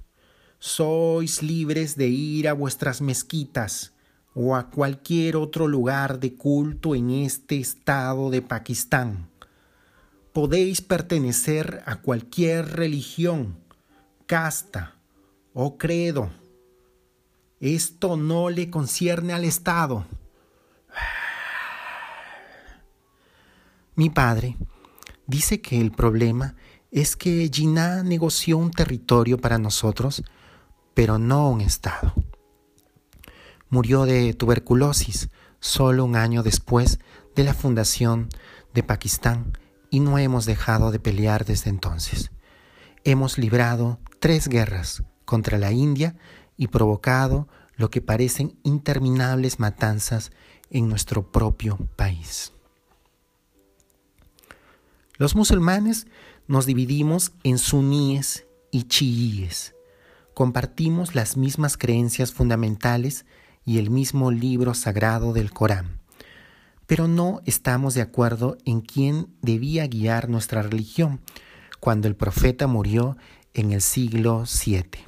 sois 0.60 1.42
libres 1.42 1.96
de 1.96 2.08
ir 2.08 2.48
a 2.48 2.54
vuestras 2.54 3.02
mezquitas 3.02 3.94
o 4.36 4.56
a 4.56 4.70
cualquier 4.70 5.36
otro 5.36 5.68
lugar 5.68 6.20
de 6.20 6.36
culto 6.36 6.96
en 6.96 7.10
este 7.10 7.60
estado 7.60 8.30
de 8.30 8.42
Pakistán 8.42 9.34
podéis 10.34 10.82
pertenecer 10.82 11.84
a 11.86 12.02
cualquier 12.02 12.76
religión, 12.76 13.56
casta 14.26 14.96
o 15.54 15.78
credo. 15.78 16.32
Esto 17.60 18.18
no 18.18 18.50
le 18.50 18.70
concierne 18.70 19.32
al 19.32 19.46
Estado. 19.46 20.06
Mi 23.96 24.10
padre 24.10 24.58
dice 25.28 25.62
que 25.62 25.80
el 25.80 25.92
problema 25.92 26.56
es 26.90 27.16
que 27.16 27.50
Jinnah 27.52 28.02
negoció 28.02 28.58
un 28.58 28.72
territorio 28.72 29.38
para 29.38 29.60
nosotros, 29.60 30.24
pero 30.96 31.20
no 31.20 31.50
un 31.50 31.62
Estado. 31.62 32.14
Murió 33.70 34.06
de 34.06 34.34
tuberculosis 34.34 35.30
solo 35.60 36.06
un 36.06 36.16
año 36.16 36.42
después 36.42 37.00
de 37.36 37.44
la 37.44 37.54
fundación 37.54 38.30
de 38.74 38.82
Pakistán 38.82 39.58
y 39.92 40.00
no 40.00 40.18
hemos 40.18 40.46
dejado 40.46 40.92
de 40.92 41.00
pelear 41.00 41.46
desde 41.46 41.70
entonces. 41.70 42.32
Hemos 43.04 43.38
librado 43.38 44.00
tres 44.20 44.48
guerras 44.48 45.04
contra 45.26 45.60
la 45.60 45.72
India 45.72 46.16
y 46.58 46.68
provocado 46.68 47.48
lo 47.76 47.92
que 47.92 48.02
parecen 48.02 48.58
interminables 48.64 49.60
matanzas 49.60 50.32
en 50.72 50.90
nuestro 50.90 51.32
propio 51.32 51.78
país. 51.96 52.53
Los 55.24 55.38
musulmanes 55.38 56.06
nos 56.50 56.66
dividimos 56.66 57.32
en 57.46 57.58
suníes 57.58 58.46
y 58.72 58.84
chiíes. 58.90 59.74
Compartimos 60.34 61.16
las 61.16 61.38
mismas 61.38 61.78
creencias 61.78 62.34
fundamentales 62.34 63.26
y 63.64 63.78
el 63.78 63.90
mismo 63.90 64.32
libro 64.32 64.74
sagrado 64.74 65.32
del 65.32 65.54
Corán, 65.54 66.02
pero 66.88 67.08
no 67.08 67.40
estamos 67.46 67.94
de 67.94 68.02
acuerdo 68.02 68.58
en 68.66 68.82
quién 68.82 69.30
debía 69.42 69.88
guiar 69.88 70.28
nuestra 70.28 70.62
religión 70.62 71.22
cuando 71.80 72.10
el 72.10 72.18
profeta 72.18 72.68
murió 72.68 73.16
en 73.54 73.72
el 73.72 73.80
siglo 73.80 74.44
VII. 74.44 75.06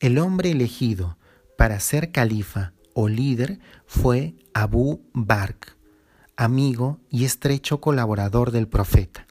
El 0.00 0.18
hombre 0.18 0.50
elegido 0.50 1.16
para 1.56 1.80
ser 1.80 2.12
califa 2.12 2.74
o 2.92 3.08
líder 3.08 3.58
fue 3.86 4.34
Abu 4.52 5.00
Bakr, 5.14 5.77
amigo 6.38 7.00
y 7.10 7.24
estrecho 7.24 7.80
colaborador 7.80 8.52
del 8.52 8.68
profeta. 8.68 9.26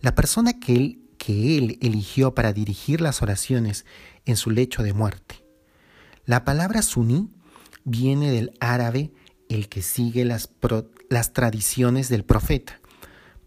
La 0.00 0.14
persona 0.14 0.60
que 0.60 0.76
él, 0.76 1.00
que 1.16 1.56
él 1.56 1.78
eligió 1.80 2.34
para 2.34 2.52
dirigir 2.52 3.00
las 3.00 3.22
oraciones 3.22 3.86
en 4.26 4.36
su 4.36 4.50
lecho 4.50 4.82
de 4.82 4.92
muerte. 4.92 5.42
La 6.26 6.44
palabra 6.44 6.82
suní 6.82 7.30
viene 7.84 8.30
del 8.30 8.52
árabe 8.60 9.10
el 9.48 9.70
que 9.70 9.80
sigue 9.80 10.26
las, 10.26 10.50
las 11.08 11.32
tradiciones 11.32 12.10
del 12.10 12.24
profeta, 12.24 12.78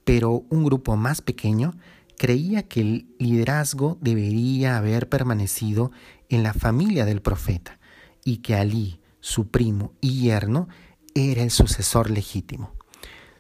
pero 0.04 0.46
un 0.50 0.64
grupo 0.64 0.96
más 0.96 1.22
pequeño 1.22 1.76
creía 2.18 2.68
que 2.68 2.82
el 2.82 3.16
liderazgo 3.20 4.00
debería 4.02 4.76
haber 4.76 5.08
permanecido 5.08 5.92
en 6.30 6.42
la 6.42 6.54
familia 6.54 7.06
del 7.06 7.22
profeta 7.22 7.80
y 8.26 8.38
que 8.38 8.56
Alí, 8.56 9.00
su 9.20 9.50
primo 9.50 9.94
y 10.02 10.22
yerno, 10.22 10.68
era 11.14 11.44
el 11.44 11.52
sucesor 11.52 12.10
legítimo. 12.10 12.77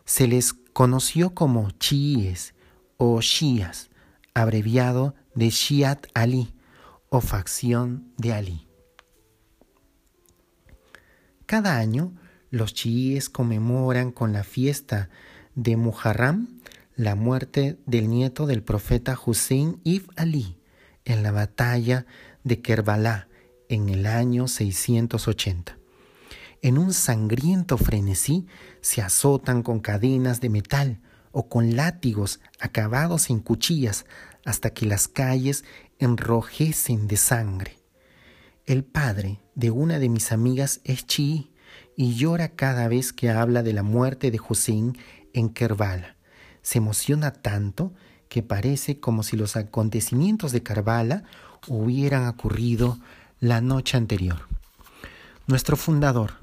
Se 0.07 0.25
les 0.25 0.53
conoció 0.53 1.35
como 1.35 1.69
chiíes 1.71 2.55
o 2.95 3.19
shías, 3.19 3.89
abreviado 4.33 5.15
de 5.35 5.49
Shiat 5.49 6.07
Ali 6.13 6.55
o 7.09 7.19
facción 7.19 8.13
de 8.15 8.31
Ali. 8.31 8.67
Cada 11.45 11.77
año, 11.77 12.13
los 12.51 12.73
chiíes 12.73 13.29
conmemoran 13.29 14.13
con 14.13 14.31
la 14.31 14.45
fiesta 14.45 15.09
de 15.55 15.75
Muharram 15.75 16.61
la 16.95 17.15
muerte 17.15 17.77
del 17.85 18.09
nieto 18.09 18.47
del 18.47 18.63
profeta 18.63 19.19
Hussein 19.23 19.81
ibn 19.83 20.09
Ali 20.15 20.57
en 21.03 21.21
la 21.21 21.33
batalla 21.33 22.05
de 22.45 22.61
Kerbala 22.61 23.27
en 23.67 23.89
el 23.89 24.05
año 24.05 24.47
680. 24.47 25.76
En 26.61 26.77
un 26.77 26.93
sangriento 26.93 27.77
frenesí 27.77 28.47
se 28.81 29.01
azotan 29.01 29.63
con 29.63 29.79
cadenas 29.79 30.41
de 30.41 30.49
metal 30.49 31.01
o 31.31 31.49
con 31.49 31.75
látigos 31.75 32.39
acabados 32.59 33.29
en 33.29 33.39
cuchillas 33.39 34.05
hasta 34.43 34.71
que 34.71 34.85
las 34.85 35.07
calles 35.07 35.65
enrojecen 35.99 37.07
de 37.07 37.17
sangre. 37.17 37.77
El 38.65 38.83
padre 38.83 39.39
de 39.55 39.71
una 39.71 39.99
de 39.99 40.09
mis 40.09 40.31
amigas 40.31 40.81
es 40.83 41.05
chií 41.05 41.51
y 41.95 42.15
llora 42.15 42.49
cada 42.49 42.87
vez 42.87 43.13
que 43.13 43.29
habla 43.29 43.63
de 43.63 43.73
la 43.73 43.83
muerte 43.83 44.31
de 44.31 44.39
Hussein 44.39 44.97
en 45.33 45.49
Kerbala. 45.49 46.15
Se 46.61 46.79
emociona 46.79 47.31
tanto 47.31 47.93
que 48.29 48.43
parece 48.43 48.99
como 48.99 49.23
si 49.23 49.37
los 49.37 49.55
acontecimientos 49.55 50.51
de 50.51 50.63
Kerbala 50.63 51.23
hubieran 51.67 52.27
ocurrido 52.27 52.97
la 53.39 53.61
noche 53.61 53.97
anterior. 53.97 54.47
Nuestro 55.45 55.77
fundador, 55.77 56.33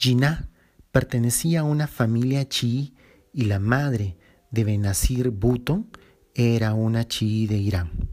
Jinnah, 0.00 0.48
pertenecía 0.92 1.60
a 1.60 1.64
una 1.64 1.86
familia 1.86 2.48
chií 2.48 2.94
y 3.34 3.44
la 3.44 3.58
madre 3.58 4.16
de 4.50 4.64
Benazir 4.64 5.30
Bhutto 5.30 5.84
era 6.34 6.72
una 6.72 7.06
chií 7.06 7.46
de 7.46 7.58
Irán. 7.58 8.08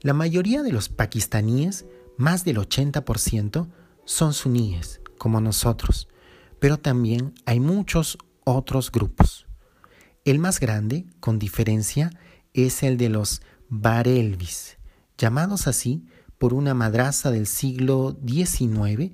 La 0.00 0.14
mayoría 0.14 0.62
de 0.62 0.72
los 0.72 0.88
pakistaníes, 0.88 1.86
más 2.16 2.44
del 2.44 2.56
80%, 2.56 3.68
son 4.04 4.34
suníes, 4.34 5.00
como 5.18 5.40
nosotros, 5.40 6.08
pero 6.58 6.78
también 6.78 7.32
hay 7.46 7.60
muchos 7.60 8.18
otros 8.42 8.90
grupos. 8.90 9.46
El 10.24 10.40
más 10.40 10.58
grande, 10.58 11.06
con 11.20 11.38
diferencia, 11.38 12.10
es 12.54 12.82
el 12.82 12.96
de 12.96 13.08
los 13.08 13.40
Barelvis, 13.68 14.78
llamados 15.16 15.68
así 15.68 16.06
por 16.38 16.54
una 16.54 16.74
madraza 16.74 17.30
del 17.30 17.46
siglo 17.46 18.18
XIX 18.26 19.12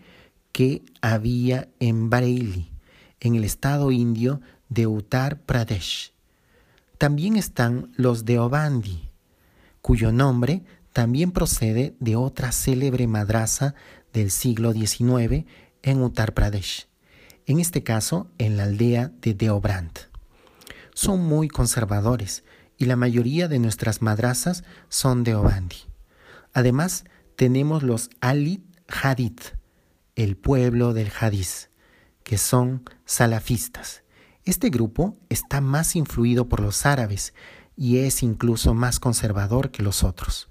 que 0.55 0.85
había 1.03 1.69
en 1.81 2.11
Bareilly, 2.11 2.71
en 3.19 3.35
el 3.35 3.43
estado 3.43 3.91
indio 3.91 4.41
de 4.69 4.87
Uttar 4.87 5.41
Pradesh. 5.41 6.13
También 6.97 7.35
están 7.35 7.93
los 7.97 8.25
de 8.25 8.39
Obandi, 8.39 9.11
cuyo 9.83 10.13
nombre 10.13 10.63
también 10.93 11.33
procede 11.33 11.97
de 11.99 12.15
otra 12.15 12.53
célebre 12.53 13.09
madraza 13.09 13.75
del 14.13 14.31
siglo 14.31 14.73
XIX 14.73 15.45
en 15.83 16.01
Uttar 16.01 16.35
Pradesh, 16.35 16.87
en 17.47 17.59
este 17.59 17.83
caso 17.83 18.31
en 18.39 18.57
la 18.57 18.63
aldea 18.63 19.11
de 19.23 19.35
Deobrant. 19.35 19.99
Son 20.95 21.21
muy 21.21 21.49
conservadores 21.49 22.45
y 22.79 22.85
la 22.85 22.95
mayoría 22.95 23.49
de 23.49 23.59
nuestras 23.59 24.03
madrazas 24.03 24.63
son 24.89 25.25
de 25.25 25.35
Obandi. 25.35 25.79
Además, 26.53 27.07
tenemos 27.35 27.83
los 27.83 28.09
Alit 28.21 28.63
Hadith, 28.87 29.57
el 30.17 30.37
pueblo 30.37 30.93
del 30.95 31.11
Hadith, 31.19 31.71
que 32.23 32.39
son 32.39 32.83
salafistas. 33.05 34.03
Este 34.45 34.71
grupo 34.71 35.17
está 35.29 35.61
más 35.61 35.97
influido 35.97 36.49
por 36.49 36.61
los 36.61 36.87
árabes 36.87 37.35
y 37.77 37.99
es 37.99 38.23
incluso 38.23 38.75
más 38.75 39.01
conservador 39.01 39.71
que 39.71 39.83
los 39.83 40.05
otros. 40.05 40.49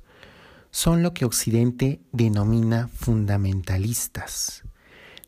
Son 0.72 1.04
lo 1.04 1.14
que 1.14 1.26
Occidente 1.26 2.02
denomina 2.12 2.88
fundamentalistas. 2.88 4.64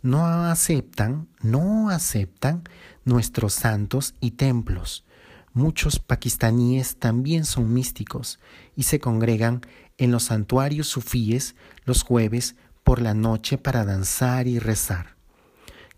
No 0.01 0.25
aceptan, 0.25 1.27
no 1.41 1.89
aceptan 1.89 2.63
nuestros 3.05 3.53
santos 3.53 4.15
y 4.19 4.31
templos. 4.31 5.05
Muchos 5.53 5.99
pakistaníes 5.99 6.97
también 6.97 7.45
son 7.45 7.73
místicos 7.73 8.39
y 8.75 8.83
se 8.83 8.99
congregan 8.99 9.61
en 9.97 10.11
los 10.11 10.23
santuarios 10.23 10.87
sufíes 10.87 11.55
los 11.85 12.03
jueves 12.03 12.55
por 12.85 13.01
la 13.01 13.15
noche 13.15 13.57
para 13.57 13.83
danzar 13.83 14.47
y 14.47 14.59
rezar. 14.59 15.17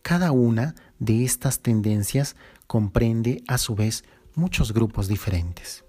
Cada 0.02 0.32
una 0.32 0.74
de 1.00 1.26
estas 1.26 1.60
tendencias 1.60 2.38
comprende 2.66 3.44
a 3.48 3.58
su 3.58 3.76
vez 3.76 4.06
muchos 4.36 4.74
grupos 4.74 5.10
diferentes. 5.10 5.84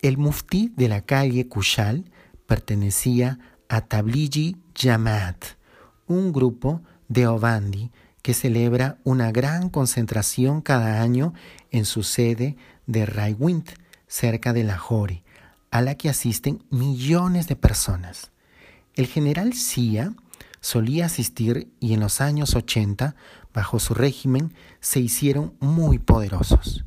El 0.00 0.16
muftí 0.16 0.72
de 0.76 0.88
la 0.88 1.02
calle 1.02 1.46
Kushal 1.46 2.10
pertenecía 2.46 3.38
a 3.68 3.82
Tabliji 3.82 4.56
Jamaat, 4.74 5.44
un 6.06 6.32
grupo 6.32 6.80
de 7.08 7.26
Obandi 7.26 7.92
que 8.22 8.32
celebra 8.32 8.98
una 9.04 9.30
gran 9.30 9.68
concentración 9.68 10.62
cada 10.62 11.02
año 11.02 11.34
en 11.70 11.84
su 11.84 12.02
sede 12.02 12.56
de 12.86 13.04
Raiwind, 13.04 13.68
cerca 14.06 14.54
de 14.54 14.64
Lahore, 14.64 15.22
a 15.70 15.82
la 15.82 15.96
que 15.96 16.08
asisten 16.08 16.64
millones 16.70 17.46
de 17.46 17.56
personas. 17.56 18.31
El 18.94 19.06
general 19.06 19.54
Sia 19.54 20.14
solía 20.60 21.06
asistir 21.06 21.72
y 21.80 21.94
en 21.94 22.00
los 22.00 22.20
años 22.20 22.54
80, 22.54 23.16
bajo 23.52 23.78
su 23.80 23.94
régimen, 23.94 24.54
se 24.80 25.00
hicieron 25.00 25.54
muy 25.60 25.98
poderosos. 25.98 26.84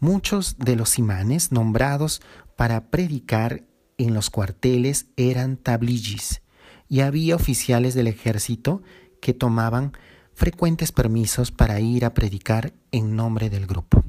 Muchos 0.00 0.56
de 0.58 0.76
los 0.76 0.98
imanes 0.98 1.52
nombrados 1.52 2.20
para 2.56 2.90
predicar 2.90 3.64
en 3.98 4.12
los 4.12 4.28
cuarteles 4.30 5.06
eran 5.16 5.56
tabligis 5.56 6.42
y 6.88 7.00
había 7.00 7.36
oficiales 7.36 7.94
del 7.94 8.06
ejército 8.06 8.82
que 9.20 9.32
tomaban 9.32 9.92
frecuentes 10.34 10.92
permisos 10.92 11.50
para 11.50 11.80
ir 11.80 12.04
a 12.04 12.12
predicar 12.12 12.74
en 12.92 13.16
nombre 13.16 13.48
del 13.50 13.66
grupo. 13.66 14.04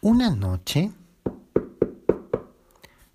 Una 0.00 0.30
noche, 0.30 0.92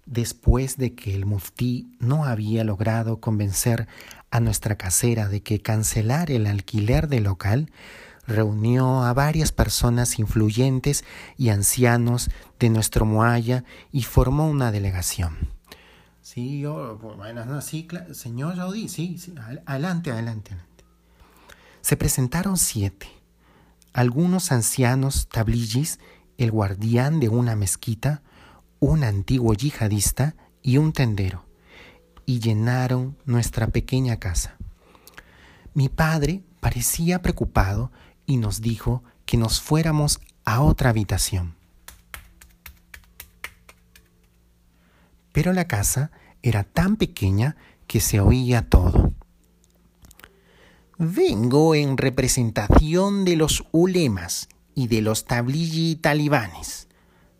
después 0.08 0.78
de 0.78 0.96
que 0.96 1.14
el 1.14 1.26
muftí 1.26 1.92
no 2.00 2.26
había 2.26 2.64
logrado 2.64 3.20
convencer 3.20 3.88
a 4.32 4.40
nuestra 4.40 4.76
casera 4.76 5.28
de 5.28 5.44
que 5.44 5.62
cancelar 5.62 6.32
el 6.32 6.48
alquiler 6.48 7.08
del 7.08 7.26
local, 7.26 7.72
reunió 8.26 9.04
a 9.04 9.14
varias 9.14 9.52
personas 9.52 10.20
influyentes 10.20 11.06
y 11.38 11.50
ancianos 11.50 12.30
de 12.60 12.70
nuestro 12.70 13.06
Moaya 13.06 13.64
y 13.92 14.04
formó 14.04 14.50
una 14.50 14.72
delegación. 14.72 15.38
Sí, 16.22 16.60
yo, 16.60 16.98
bueno, 16.98 17.62
sí, 17.62 17.88
señor 18.12 18.58
Jaudí, 18.58 18.90
sí, 18.90 19.18
sí, 19.18 19.34
adelante, 19.66 20.12
adelante, 20.12 20.52
adelante. 20.52 20.84
Se 21.82 21.96
presentaron 21.96 22.58
siete, 22.58 23.08
algunos 23.94 24.52
ancianos 24.52 25.30
tabligis, 25.30 26.00
el 26.38 26.52
guardián 26.52 27.22
de 27.22 27.30
una 27.30 27.56
mezquita, 27.56 28.22
un 28.80 29.04
antiguo 29.04 29.54
yihadista 29.54 30.36
y 30.62 30.78
un 30.78 30.94
tendero, 30.94 31.46
y 32.26 32.40
llenaron 32.40 33.18
nuestra 33.26 33.68
pequeña 33.68 34.18
casa. 34.18 34.58
Mi 35.74 35.90
padre 35.90 36.44
parecía 36.60 37.22
preocupado 37.22 37.92
y 38.26 38.38
nos 38.38 38.62
dijo 38.62 39.04
que 39.26 39.38
nos 39.38 39.62
fuéramos 39.62 40.20
a 40.44 40.62
otra 40.62 40.90
habitación. 40.90 41.56
Pero 45.32 45.54
la 45.54 45.68
casa 45.68 46.12
era 46.42 46.64
tan 46.64 46.96
pequeña 46.96 47.56
que 47.86 48.00
se 48.00 48.20
oía 48.20 48.70
todo. 48.70 49.14
Vengo 50.98 51.76
en 51.76 51.96
representación 51.98 53.24
de 53.24 53.36
los 53.36 53.66
ulemas 53.72 54.50
y 54.74 54.88
de 54.88 55.02
los 55.02 55.26
tabligi 55.26 55.96
talibanes, 55.96 56.88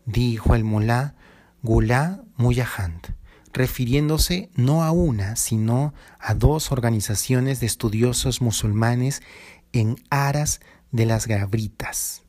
dijo 0.06 0.54
el 0.54 0.64
mulá 0.64 1.16
Gulá 1.64 2.24
Muyahand, 2.36 3.16
refiriéndose 3.52 4.50
no 4.56 4.84
a 4.84 4.92
una, 4.92 5.36
sino 5.36 5.94
a 6.20 6.34
dos 6.34 6.72
organizaciones 6.72 7.60
de 7.60 7.66
estudiosos 7.66 8.42
musulmanes 8.42 9.22
en 9.74 9.96
aras 10.10 10.60
de 10.92 11.06
las 11.06 11.28
Gavritas. 11.28 12.24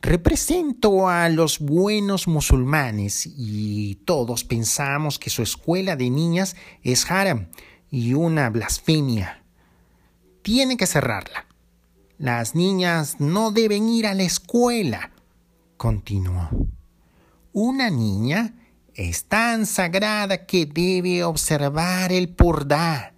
Represento 0.00 1.08
a 1.08 1.28
los 1.28 1.60
buenos 1.60 2.28
musulmanes 2.28 3.26
y 3.26 3.96
todos 4.04 4.44
pensamos 4.44 5.18
que 5.18 5.30
su 5.30 5.42
escuela 5.42 5.96
de 5.96 6.10
niñas 6.10 6.56
es 6.82 7.10
haram 7.10 7.48
y 7.90 8.12
una 8.12 8.50
blasfemia. 8.50 9.42
Tiene 10.42 10.76
que 10.76 10.86
cerrarla. 10.86 11.46
Las 12.18 12.54
niñas 12.54 13.18
no 13.18 13.50
deben 13.50 13.88
ir 13.88 14.06
a 14.06 14.14
la 14.14 14.24
escuela, 14.24 15.10
continuó. 15.78 16.50
Una 17.54 17.88
niña 17.88 18.54
es 18.94 19.24
tan 19.24 19.64
sagrada 19.64 20.44
que 20.44 20.66
debe 20.66 21.24
observar 21.24 22.12
el 22.12 22.28
purdá 22.28 23.14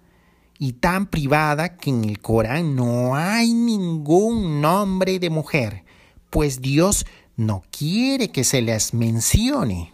y 0.57 0.73
tan 0.73 1.07
privada 1.07 1.75
que 1.75 1.89
en 1.89 2.05
el 2.05 2.21
Corán 2.21 2.77
no 2.77 3.17
hay 3.17 3.51
ningún 3.51 4.61
nombre 4.61 5.19
de 5.19 5.29
mujer 5.29 5.83
pues 6.29 6.61
Dios 6.61 7.05
no 7.35 7.63
quiere 7.71 8.31
que 8.31 8.43
se 8.43 8.61
les 8.61 8.93
mencione. 8.93 9.93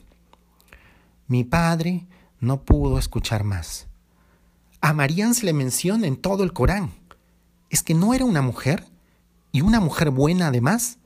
Mi 1.28 1.44
padre 1.44 2.08
no 2.40 2.64
pudo 2.64 2.98
escuchar 2.98 3.44
más. 3.44 3.88
A 4.82 4.94
Marían 4.94 5.34
se 5.34 5.46
le 5.46 5.54
menciona 5.54 6.08
en 6.08 6.18
todo 6.18 6.44
el 6.44 6.54
Corán. 6.54 6.92
¿Es 7.70 7.84
que 7.84 7.94
no 7.94 8.14
era 8.14 8.26
una 8.26 8.42
mujer? 8.42 8.86
¿Y 9.52 9.62
una 9.62 9.80
mujer 9.80 10.10
buena 10.10 10.48
además? 10.48 10.98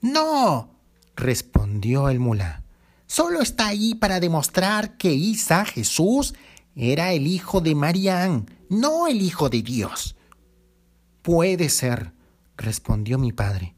No, 0.00 0.68
respondió 1.16 2.08
el 2.08 2.20
mulá. 2.20 2.64
Solo 3.06 3.40
está 3.40 3.68
ahí 3.68 3.94
para 3.94 4.20
demostrar 4.20 4.96
que 4.96 5.12
Isa, 5.12 5.64
Jesús, 5.64 6.34
era 6.74 7.12
el 7.12 7.26
hijo 7.26 7.60
de 7.60 7.74
Marían, 7.74 8.50
no 8.68 9.06
el 9.06 9.22
hijo 9.22 9.48
de 9.48 9.62
Dios. 9.62 10.16
Puede 11.22 11.68
ser, 11.68 12.12
respondió 12.56 13.18
mi 13.18 13.32
padre. 13.32 13.74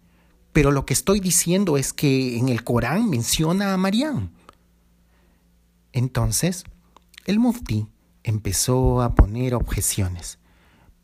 Pero 0.53 0.73
lo 0.73 0.87
que 0.87 0.95
estoy 0.95 1.21
diciendo 1.21 1.77
es 1.77 1.93
que 1.93 2.39
en 2.39 2.49
el 2.49 2.65
Corán 2.65 3.11
menciona 3.11 3.75
a 3.75 3.77
Mariam. 3.77 4.31
Entonces, 5.93 6.65
el 7.27 7.39
mufti 7.39 7.89
empezó 8.23 9.03
a 9.03 9.15
poner 9.15 9.55
objeciones, 9.55 10.39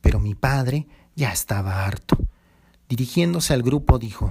pero 0.01 0.19
mi 0.19 0.35
padre 0.35 0.87
ya 1.15 1.33
estaba 1.33 1.85
harto. 1.85 2.17
Dirigiéndose 2.89 3.53
al 3.53 3.63
grupo 3.63 3.99
dijo, 3.99 4.31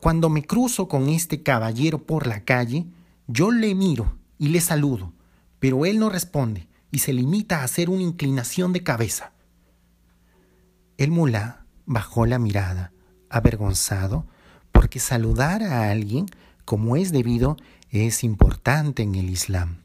Cuando 0.00 0.28
me 0.28 0.44
cruzo 0.44 0.88
con 0.88 1.08
este 1.08 1.42
caballero 1.42 2.06
por 2.06 2.26
la 2.26 2.44
calle, 2.44 2.86
yo 3.26 3.50
le 3.50 3.74
miro 3.74 4.16
y 4.38 4.48
le 4.48 4.60
saludo, 4.60 5.12
pero 5.58 5.84
él 5.86 5.98
no 5.98 6.08
responde 6.08 6.68
y 6.90 7.00
se 7.00 7.12
limita 7.12 7.60
a 7.60 7.64
hacer 7.64 7.90
una 7.90 8.02
inclinación 8.02 8.72
de 8.72 8.82
cabeza. 8.82 9.32
El 10.96 11.10
mulá 11.10 11.66
bajó 11.84 12.26
la 12.26 12.38
mirada, 12.38 12.92
avergonzado, 13.28 14.26
porque 14.72 15.00
saludar 15.00 15.62
a 15.62 15.90
alguien 15.90 16.26
como 16.64 16.96
es 16.96 17.10
debido 17.10 17.56
es 17.90 18.22
importante 18.22 19.02
en 19.02 19.14
el 19.14 19.30
Islam. 19.30 19.82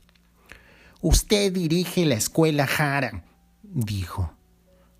Usted 1.01 1.51
dirige 1.51 2.05
la 2.05 2.15
escuela 2.15 2.67
Haram, 2.77 3.23
dijo. 3.63 4.33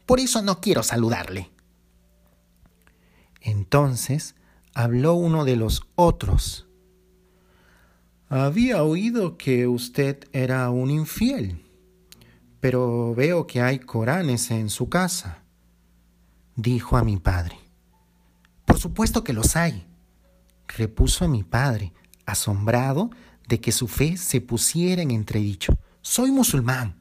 Por 0.06 0.20
eso 0.20 0.42
no 0.42 0.60
quiero 0.60 0.84
saludarle. 0.84 1.50
Entonces 3.42 4.36
habló 4.74 5.14
uno 5.14 5.46
de 5.46 5.56
los 5.56 5.84
otros. 5.96 6.68
Había 8.30 8.84
oído 8.84 9.38
que 9.38 9.68
usted 9.68 10.28
era 10.32 10.70
un 10.70 10.90
infiel, 10.90 11.64
pero 12.60 13.14
veo 13.14 13.46
que 13.46 13.62
hay 13.62 13.80
Coranes 13.80 14.50
en 14.52 14.70
su 14.70 14.90
casa, 14.90 15.44
dijo 16.56 16.98
a 16.98 17.04
mi 17.04 17.18
padre. 17.18 17.58
Por 18.66 18.80
supuesto 18.80 19.24
que 19.24 19.34
los 19.34 19.56
hay, 19.56 19.86
repuso 20.68 21.28
mi 21.28 21.44
padre, 21.44 21.94
asombrado 22.26 23.12
de 23.48 23.60
que 23.60 23.72
su 23.72 23.88
fe 23.88 24.18
se 24.18 24.42
pusiera 24.42 25.02
en 25.02 25.12
entredicho. 25.12 25.78
Soy 26.02 26.32
musulmán. 26.32 27.00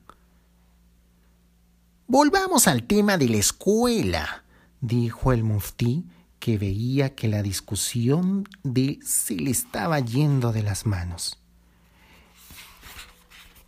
Volvamos 2.07 2.69
al 2.69 2.83
tema 2.83 3.17
de 3.17 3.29
la 3.29 3.39
escuela, 3.39 4.45
dijo 4.81 5.33
el 5.33 5.45
muftí, 5.45 6.05
que 6.43 6.59
veía 6.59 7.15
que 7.15 7.29
la 7.29 7.41
discusión 7.41 8.49
de 8.65 8.99
se 9.05 9.37
le 9.37 9.53
estaba 9.53 10.01
yendo 10.01 10.51
de 10.51 10.65
las 10.65 10.87
manos. 10.87 11.39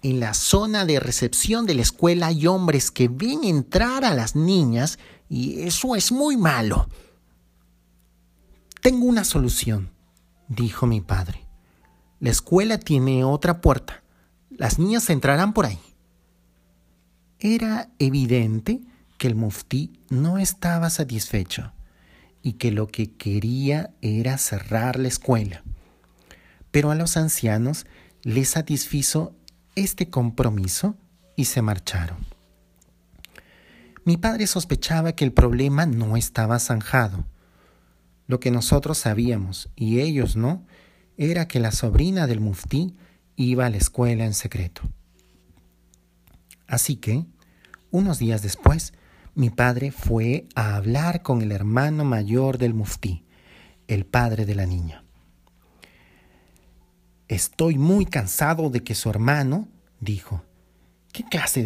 En 0.02 0.18
la 0.18 0.34
zona 0.34 0.84
de 0.84 0.98
recepción 0.98 1.66
de 1.66 1.74
la 1.74 1.82
escuela 1.82 2.26
hay 2.26 2.48
hombres 2.48 2.90
que 2.90 3.06
ven 3.06 3.44
entrar 3.44 4.04
a 4.04 4.12
las 4.12 4.34
niñas 4.34 4.98
y 5.28 5.60
eso 5.60 5.94
es 5.94 6.10
muy 6.10 6.36
malo. 6.36 6.88
Tengo 8.82 9.04
una 9.04 9.22
solución, 9.22 9.92
dijo 10.48 10.88
mi 10.88 11.00
padre. 11.00 11.46
La 12.18 12.30
escuela 12.30 12.78
tiene 12.78 13.22
otra 13.22 13.60
puerta. 13.60 14.02
Las 14.50 14.80
niñas 14.80 15.08
entrarán 15.10 15.52
por 15.52 15.66
ahí. 15.66 15.78
Era 17.38 17.92
evidente 18.00 18.80
que 19.16 19.28
el 19.28 19.36
muftí 19.36 20.00
no 20.10 20.38
estaba 20.38 20.90
satisfecho 20.90 21.72
y 22.44 22.52
que 22.52 22.70
lo 22.70 22.86
que 22.86 23.10
quería 23.10 23.90
era 24.02 24.38
cerrar 24.38 24.98
la 24.98 25.08
escuela. 25.08 25.64
Pero 26.70 26.92
a 26.92 26.94
los 26.94 27.16
ancianos 27.16 27.86
les 28.22 28.50
satisfizo 28.50 29.34
este 29.74 30.10
compromiso 30.10 30.94
y 31.34 31.46
se 31.46 31.62
marcharon. 31.62 32.18
Mi 34.04 34.18
padre 34.18 34.46
sospechaba 34.46 35.12
que 35.12 35.24
el 35.24 35.32
problema 35.32 35.86
no 35.86 36.16
estaba 36.16 36.60
zanjado 36.60 37.24
lo 38.26 38.40
que 38.40 38.50
nosotros 38.50 38.98
sabíamos 38.98 39.70
y 39.74 40.00
ellos 40.00 40.36
no, 40.36 40.66
era 41.16 41.46
que 41.48 41.60
la 41.60 41.72
sobrina 41.72 42.26
del 42.26 42.40
muftí 42.40 42.94
iba 43.36 43.66
a 43.66 43.70
la 43.70 43.76
escuela 43.76 44.24
en 44.24 44.34
secreto. 44.34 44.82
Así 46.66 46.96
que, 46.96 47.24
unos 47.90 48.18
días 48.18 48.42
después, 48.42 48.94
mi 49.34 49.50
padre 49.50 49.90
fue 49.90 50.46
a 50.54 50.76
hablar 50.76 51.22
con 51.22 51.42
el 51.42 51.50
hermano 51.52 52.04
mayor 52.04 52.58
del 52.58 52.74
muftí, 52.74 53.24
el 53.88 54.06
padre 54.06 54.46
de 54.46 54.54
la 54.54 54.66
niña. 54.66 55.04
Estoy 57.26 57.78
muy 57.78 58.06
cansado 58.06 58.70
de 58.70 58.84
que 58.84 58.94
su 58.94 59.10
hermano, 59.10 59.66
dijo, 59.98 60.42
¿qué 61.12 61.24
clase 61.24 61.62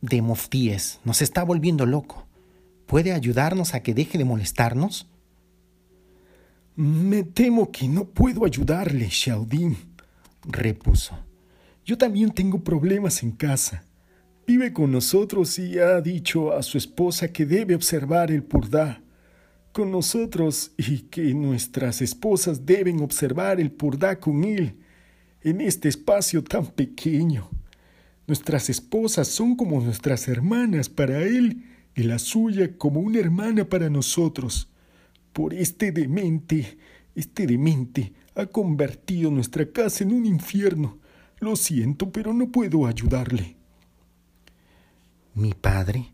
de, 0.00 0.22
muftí 0.22 0.70
es? 0.70 1.00
Nos 1.04 1.22
está 1.22 1.44
volviendo 1.44 1.86
loco. 1.86 2.26
¿Puede 2.86 3.12
ayudarnos 3.12 3.74
a 3.74 3.80
que 3.80 3.94
deje 3.94 4.18
de 4.18 4.24
molestarnos? 4.24 5.06
Me 6.74 7.22
temo 7.22 7.70
que 7.70 7.86
no 7.86 8.06
puedo 8.06 8.44
ayudarle, 8.44 9.08
Xiaodin, 9.08 9.76
repuso. 10.42 11.16
Yo 11.84 11.96
también 11.96 12.32
tengo 12.32 12.64
problemas 12.64 13.22
en 13.22 13.30
casa. 13.30 13.84
Vive 14.46 14.74
con 14.74 14.92
nosotros 14.92 15.58
y 15.58 15.78
ha 15.78 16.00
dicho 16.02 16.52
a 16.52 16.62
su 16.62 16.76
esposa 16.76 17.32
que 17.32 17.46
debe 17.46 17.74
observar 17.74 18.30
el 18.30 18.42
purdá 18.42 19.02
con 19.72 19.90
nosotros 19.90 20.72
y 20.76 20.98
que 20.98 21.32
nuestras 21.32 22.02
esposas 22.02 22.66
deben 22.66 23.00
observar 23.00 23.58
el 23.58 23.70
purdá 23.70 24.20
con 24.20 24.44
él 24.44 24.76
en 25.40 25.62
este 25.62 25.88
espacio 25.88 26.44
tan 26.44 26.66
pequeño. 26.66 27.48
Nuestras 28.26 28.68
esposas 28.68 29.28
son 29.28 29.56
como 29.56 29.80
nuestras 29.80 30.28
hermanas 30.28 30.90
para 30.90 31.22
él 31.22 31.64
y 31.94 32.02
la 32.02 32.18
suya 32.18 32.76
como 32.76 33.00
una 33.00 33.20
hermana 33.20 33.64
para 33.64 33.88
nosotros 33.88 34.68
por 35.32 35.52
este 35.52 35.90
demente, 35.90 36.78
este 37.14 37.46
demente 37.46 38.12
ha 38.34 38.46
convertido 38.46 39.30
nuestra 39.30 39.70
casa 39.72 40.04
en 40.04 40.12
un 40.12 40.26
infierno. 40.26 40.98
Lo 41.40 41.56
siento, 41.56 42.12
pero 42.12 42.32
no 42.32 42.52
puedo 42.52 42.86
ayudarle. 42.86 43.56
Mi 45.34 45.52
padre 45.52 46.12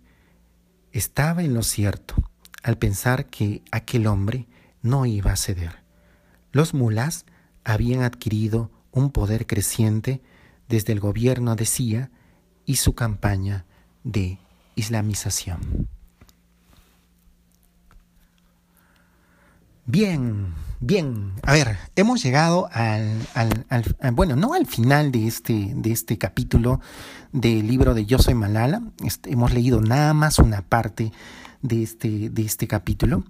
estaba 0.93 1.43
en 1.43 1.53
lo 1.53 1.63
cierto 1.63 2.15
al 2.63 2.79
pensar 2.79 3.27
que 3.27 3.63
aquel 3.71 4.07
hombre 4.07 4.47
no 4.81 5.05
iba 5.05 5.31
a 5.33 5.37
ceder. 5.37 5.83
Los 6.53 6.73
mulás 6.73 7.27
habían 7.63 8.03
adquirido 8.03 8.71
un 8.93 9.11
poder 9.11 9.47
creciente 9.47 10.23
desde 10.69 10.95
el 10.95 11.01
gobierno 11.01 11.55
de 11.55 11.67
CIA 11.67 12.11
y 12.65 12.77
su 12.77 12.95
campaña 12.95 13.67
de 14.05 14.39
islamización. 14.75 15.87
Bien, 19.91 20.55
bien. 20.79 21.33
A 21.43 21.53
ver, 21.53 21.77
hemos 21.97 22.23
llegado 22.23 22.69
al, 22.73 23.27
bueno, 24.13 24.37
no 24.37 24.55
al 24.55 24.67
final 24.67 25.11
de 25.11 25.27
este, 25.27 25.73
de 25.75 25.91
este 25.91 26.17
capítulo 26.17 26.81
del 27.33 27.67
libro 27.67 27.93
de 27.93 28.07
Yo 28.07 28.21
Soy 28.21 28.35
Malala. 28.35 28.83
Este, 29.05 29.33
hemos 29.33 29.53
leído 29.53 29.81
nada 29.81 30.15
más 30.15 30.39
una 30.39 30.63
parte 30.63 31.11
de 31.63 31.83
este, 31.83 32.31
de 32.31 32.43
este 32.43 32.69
capítulo. 32.69 33.25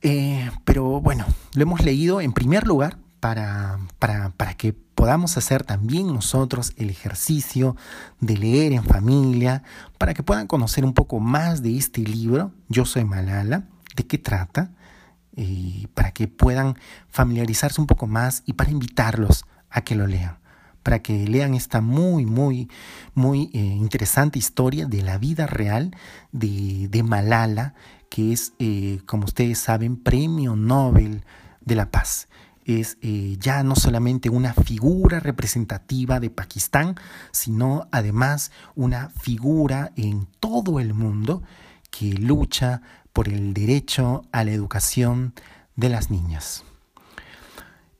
Eh, 0.00 0.48
pero 0.64 1.00
bueno, 1.00 1.26
lo 1.54 1.62
hemos 1.62 1.82
leído 1.82 2.20
en 2.20 2.32
primer 2.32 2.64
lugar 2.64 2.98
para, 3.18 3.80
para, 3.98 4.30
para 4.30 4.54
que 4.54 4.72
podamos 4.72 5.36
hacer 5.36 5.64
también 5.64 6.06
nosotros 6.06 6.72
el 6.76 6.88
ejercicio 6.88 7.74
de 8.20 8.36
leer 8.36 8.74
en 8.74 8.84
familia, 8.84 9.64
para 9.98 10.14
que 10.14 10.22
puedan 10.22 10.46
conocer 10.46 10.84
un 10.84 10.94
poco 10.94 11.18
más 11.18 11.62
de 11.62 11.76
este 11.78 12.02
libro, 12.02 12.52
Yo 12.68 12.84
Soy 12.84 13.04
Malala, 13.04 13.64
de 13.96 14.06
qué 14.06 14.18
trata 14.18 14.70
para 15.94 16.12
que 16.12 16.28
puedan 16.28 16.76
familiarizarse 17.08 17.80
un 17.80 17.86
poco 17.86 18.06
más 18.06 18.42
y 18.46 18.52
para 18.52 18.70
invitarlos 18.70 19.44
a 19.70 19.80
que 19.82 19.94
lo 19.94 20.06
lean, 20.06 20.38
para 20.82 21.00
que 21.00 21.26
lean 21.26 21.54
esta 21.54 21.80
muy, 21.80 22.26
muy, 22.26 22.68
muy 23.14 23.50
eh, 23.52 23.58
interesante 23.58 24.38
historia 24.38 24.86
de 24.86 25.02
la 25.02 25.18
vida 25.18 25.46
real 25.46 25.96
de, 26.32 26.88
de 26.88 27.02
Malala, 27.02 27.74
que 28.10 28.32
es, 28.32 28.52
eh, 28.58 29.00
como 29.06 29.24
ustedes 29.24 29.58
saben, 29.58 29.96
Premio 29.96 30.54
Nobel 30.54 31.24
de 31.62 31.74
la 31.74 31.90
Paz. 31.90 32.28
Es 32.64 32.98
eh, 33.00 33.36
ya 33.40 33.62
no 33.64 33.74
solamente 33.74 34.30
una 34.30 34.52
figura 34.52 35.18
representativa 35.18 36.20
de 36.20 36.30
Pakistán, 36.30 36.94
sino 37.32 37.88
además 37.90 38.52
una 38.76 39.08
figura 39.08 39.92
en 39.96 40.28
todo 40.38 40.78
el 40.78 40.94
mundo 40.94 41.42
que 41.90 42.12
lucha 42.12 42.82
por 43.12 43.28
el 43.28 43.54
derecho 43.54 44.24
a 44.32 44.44
la 44.44 44.52
educación 44.52 45.34
de 45.76 45.88
las 45.88 46.10
niñas. 46.10 46.64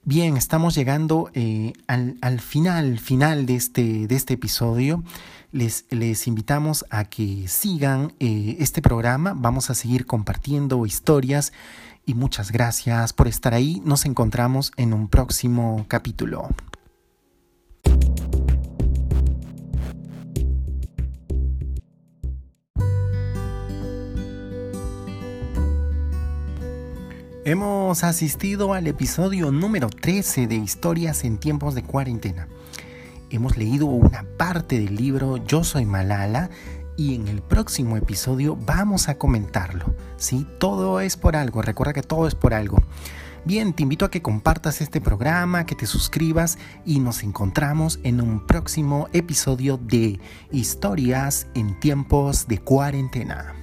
Bien, 0.05 0.37
estamos 0.37 0.75
llegando 0.75 1.31
eh, 1.33 1.75
al, 1.87 2.41
final, 2.41 2.99
final 2.99 3.47
de 3.47 3.55
este, 3.55 4.09
de 4.09 4.15
este 4.17 4.35
episodio. 4.35 5.05
Les, 5.53 5.85
les, 5.91 6.27
invitamos 6.27 6.85
a 6.91 7.05
que 7.05 7.47
sigan 7.47 8.15
eh, 8.19 8.57
este 8.59 8.83
programa. 8.83 9.33
Vamos 9.37 9.71
a 9.71 9.75
seguir 9.75 10.07
compartiendo 10.07 10.85
historias 10.87 11.53
y 12.05 12.15
muchas 12.15 12.51
gracias 12.51 13.13
por 13.13 13.29
estar 13.29 13.55
ahí. 13.55 13.81
Nos 13.85 14.05
encontramos 14.05 14.73
en 14.77 14.93
un 14.93 15.07
próximo 15.07 15.85
capítulo. 15.87 16.49
Hemos 27.45 28.05
asistido 28.05 28.73
al 28.73 28.87
episodio 28.87 29.51
número 29.51 29.91
13 29.91 30.47
de 30.47 30.55
Historias 30.55 31.25
en 31.25 31.39
tiempos 31.39 31.75
de 31.75 31.83
cuarentena. 31.83 32.47
Hemos 33.31 33.57
leído 33.57 33.87
una 33.87 34.25
parte 34.39 34.79
del 34.79 34.95
libro 34.95 35.39
Yo 35.39 35.65
soy 35.65 35.85
Malala 35.85 36.51
y 36.97 37.17
en 37.17 37.27
el 37.27 37.43
próximo 37.43 37.97
episodio 37.97 38.55
vamos 38.55 39.09
a 39.09 39.19
comentarlo. 39.19 39.97
Sí, 40.19 40.47
todo 40.61 41.01
es 41.01 41.17
por 41.17 41.35
algo, 41.35 41.63
recuerda 41.63 41.93
que 41.93 42.03
todo 42.03 42.29
es 42.29 42.37
por 42.37 42.55
algo. 42.55 42.81
Bien, 43.45 43.73
te 43.73 43.83
invito 43.83 44.05
a 44.05 44.11
que 44.13 44.23
compartas 44.23 44.81
este 44.81 45.01
programa, 45.01 45.67
que 45.67 45.75
te 45.75 45.87
suscribas 45.87 46.59
y 46.85 47.01
nos 47.01 47.25
encontramos 47.25 47.99
en 48.05 48.21
un 48.21 48.47
próximo 48.47 49.09
episodio 49.13 49.79
de 49.79 50.21
Historias 50.53 51.49
en 51.55 51.81
tiempos 51.81 52.47
de 52.47 52.59
cuarentena. 52.59 53.62